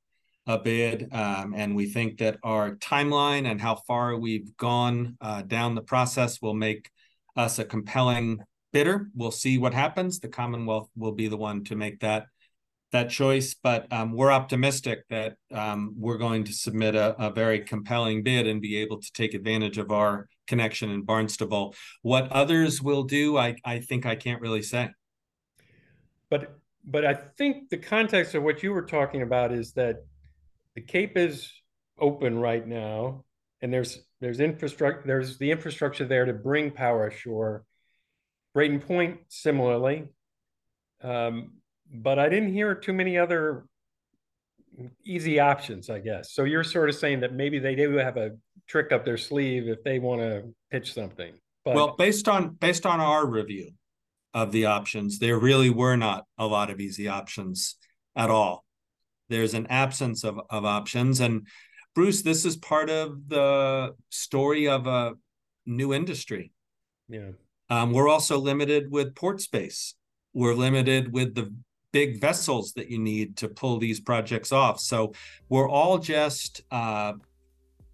a 0.47 0.57
bid, 0.57 1.09
um, 1.13 1.53
and 1.55 1.75
we 1.75 1.85
think 1.87 2.19
that 2.19 2.37
our 2.41 2.75
timeline 2.75 3.49
and 3.49 3.59
how 3.59 3.75
far 3.75 4.15
we've 4.17 4.55
gone 4.57 5.17
uh, 5.21 5.41
down 5.41 5.75
the 5.75 5.81
process 5.81 6.41
will 6.41 6.53
make 6.53 6.89
us 7.35 7.59
a 7.59 7.65
compelling 7.65 8.39
bidder. 8.71 9.09
We'll 9.13 9.31
see 9.31 9.57
what 9.57 9.73
happens. 9.73 10.19
The 10.19 10.29
Commonwealth 10.29 10.89
will 10.95 11.11
be 11.11 11.27
the 11.27 11.37
one 11.37 11.63
to 11.65 11.75
make 11.75 11.99
that 11.99 12.27
that 12.91 13.09
choice, 13.09 13.55
but 13.61 13.91
um, 13.91 14.13
we're 14.13 14.31
optimistic 14.31 15.03
that 15.09 15.35
um, 15.53 15.93
we're 15.97 16.17
going 16.17 16.43
to 16.45 16.53
submit 16.53 16.95
a, 16.95 17.15
a, 17.23 17.31
very 17.31 17.59
compelling 17.59 18.23
bid 18.23 18.47
and 18.47 18.61
be 18.61 18.77
able 18.77 18.99
to 18.99 19.11
take 19.13 19.33
advantage 19.33 19.77
of 19.77 19.91
our 19.91 20.27
connection 20.47 20.89
in 20.89 21.03
Barnstable. 21.03 21.75
What 22.01 22.31
others 22.31 22.81
will 22.81 23.03
do, 23.03 23.37
I, 23.37 23.55
I 23.63 23.79
think 23.79 24.05
I 24.05 24.15
can't 24.15 24.41
really 24.41 24.63
say. 24.63 24.89
But 26.29 26.59
but 26.83 27.05
I 27.05 27.13
think 27.13 27.69
the 27.69 27.77
context 27.77 28.33
of 28.33 28.43
what 28.43 28.63
you 28.63 28.71
were 28.71 28.85
talking 28.85 29.21
about 29.21 29.51
is 29.51 29.73
that 29.73 29.97
the 30.75 30.81
Cape 30.81 31.17
is 31.17 31.51
open 31.99 32.39
right 32.39 32.65
now, 32.65 33.25
and 33.61 33.71
there's 33.71 33.99
there's 34.21 34.39
infrastructure 34.39 35.03
there's 35.05 35.37
the 35.37 35.51
infrastructure 35.51 36.05
there 36.05 36.25
to 36.25 36.33
bring 36.33 36.71
power 36.71 37.07
ashore. 37.07 37.63
Brayton 38.53 38.79
Point 38.79 39.19
similarly. 39.27 40.07
Um, 41.01 41.53
but 41.91 42.19
I 42.19 42.29
didn't 42.29 42.53
hear 42.53 42.75
too 42.75 42.93
many 42.93 43.17
other 43.17 43.65
easy 45.05 45.39
options, 45.39 45.89
I 45.89 45.99
guess. 45.99 46.31
So 46.31 46.43
you're 46.43 46.63
sort 46.63 46.89
of 46.89 46.95
saying 46.95 47.21
that 47.21 47.33
maybe 47.33 47.59
they 47.59 47.75
do 47.75 47.93
have 47.95 48.17
a 48.17 48.31
trick 48.67 48.91
up 48.91 49.05
their 49.05 49.17
sleeve 49.17 49.67
if 49.67 49.83
they 49.83 49.99
want 49.99 50.21
to 50.21 50.53
pitch 50.71 50.93
something. 50.93 51.33
But 51.65 51.75
well, 51.75 51.95
based 51.97 52.27
on 52.27 52.55
based 52.55 52.85
on 52.85 52.99
our 52.99 53.25
review 53.25 53.71
of 54.33 54.51
the 54.51 54.65
options, 54.65 55.19
there 55.19 55.37
really 55.37 55.69
were 55.69 55.95
not 55.95 56.25
a 56.37 56.45
lot 56.45 56.69
of 56.69 56.79
easy 56.79 57.07
options 57.07 57.75
at 58.15 58.29
all. 58.29 58.63
There's 59.27 59.53
an 59.53 59.67
absence 59.67 60.23
of, 60.23 60.39
of 60.49 60.65
options. 60.65 61.19
And 61.19 61.47
Bruce, 61.95 62.21
this 62.21 62.45
is 62.45 62.55
part 62.55 62.89
of 62.89 63.27
the 63.27 63.95
story 64.09 64.67
of 64.67 64.87
a 64.87 65.13
new 65.65 65.93
industry. 65.93 66.51
Yeah. 67.07 67.31
Um, 67.69 67.93
we're 67.93 68.09
also 68.09 68.39
limited 68.39 68.91
with 68.91 69.15
port 69.15 69.41
space. 69.41 69.95
We're 70.33 70.55
limited 70.55 71.13
with 71.13 71.35
the 71.35 71.53
big 71.91 72.19
vessels 72.21 72.73
that 72.73 72.89
you 72.89 72.99
need 72.99 73.37
to 73.37 73.47
pull 73.47 73.77
these 73.79 73.99
projects 73.99 74.51
off. 74.51 74.79
So 74.79 75.13
we're 75.49 75.69
all 75.69 75.97
just 75.97 76.61
uh, 76.71 77.13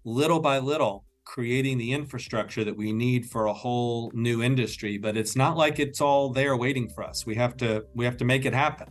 little 0.04 0.40
by 0.40 0.58
little 0.58 1.04
creating 1.24 1.76
the 1.76 1.92
infrastructure 1.92 2.64
that 2.64 2.76
we 2.76 2.92
need 2.92 3.26
for 3.26 3.46
a 3.46 3.52
whole 3.52 4.10
new 4.14 4.42
industry. 4.42 4.96
But 4.96 5.16
it's 5.16 5.36
not 5.36 5.56
like 5.56 5.78
it's 5.78 6.00
all 6.00 6.30
there 6.30 6.56
waiting 6.56 6.88
for 6.88 7.04
us. 7.04 7.26
We 7.26 7.34
have 7.34 7.56
to 7.58 7.84
we 7.94 8.04
have 8.04 8.16
to 8.18 8.24
make 8.24 8.44
it 8.44 8.54
happen. 8.54 8.88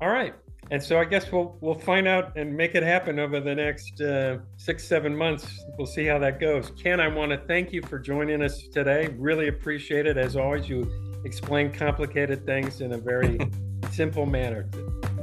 All 0.00 0.08
right. 0.08 0.34
And 0.70 0.82
so 0.82 0.98
I 0.98 1.04
guess 1.04 1.30
we'll 1.30 1.58
we'll 1.60 1.74
find 1.74 2.06
out 2.06 2.36
and 2.36 2.56
make 2.56 2.74
it 2.74 2.82
happen 2.82 3.18
over 3.18 3.40
the 3.40 3.54
next 3.54 4.00
uh, 4.00 4.38
six 4.56 4.86
seven 4.86 5.14
months. 5.14 5.64
We'll 5.76 5.86
see 5.86 6.06
how 6.06 6.18
that 6.20 6.40
goes. 6.40 6.70
Ken, 6.80 7.00
I 7.00 7.08
want 7.08 7.32
to 7.32 7.38
thank 7.38 7.72
you 7.72 7.82
for 7.82 7.98
joining 7.98 8.42
us 8.42 8.68
today. 8.68 9.14
Really 9.18 9.48
appreciate 9.48 10.06
it. 10.06 10.16
As 10.16 10.36
always, 10.36 10.68
you 10.68 10.90
explain 11.24 11.72
complicated 11.72 12.44
things 12.46 12.80
in 12.80 12.92
a 12.92 12.98
very 12.98 13.38
simple 13.92 14.26
manner. 14.26 14.68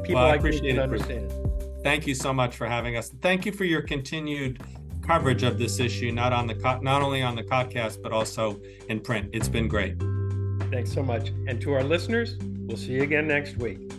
People 0.03 0.15
well, 0.15 0.27
like 0.27 0.43
me 0.43 0.59
can 0.59 0.79
understand. 0.79 1.31
Thank 1.83 2.07
you 2.07 2.15
so 2.15 2.33
much 2.33 2.55
for 2.55 2.67
having 2.67 2.97
us. 2.97 3.11
Thank 3.21 3.45
you 3.45 3.51
for 3.51 3.63
your 3.63 3.81
continued 3.81 4.61
coverage 5.05 5.43
of 5.43 5.57
this 5.57 5.79
issue, 5.79 6.11
not 6.11 6.33
on 6.33 6.45
the 6.45 6.79
not 6.81 7.01
only 7.01 7.21
on 7.21 7.35
the 7.35 7.43
podcast 7.43 8.01
but 8.01 8.11
also 8.11 8.59
in 8.89 8.99
print. 8.99 9.29
It's 9.33 9.49
been 9.49 9.67
great. 9.67 9.95
Thanks 10.71 10.93
so 10.93 11.01
much. 11.01 11.29
And 11.47 11.59
to 11.61 11.73
our 11.73 11.83
listeners, 11.83 12.37
we'll 12.41 12.77
see 12.77 12.93
you 12.93 13.03
again 13.03 13.27
next 13.27 13.57
week. 13.57 13.91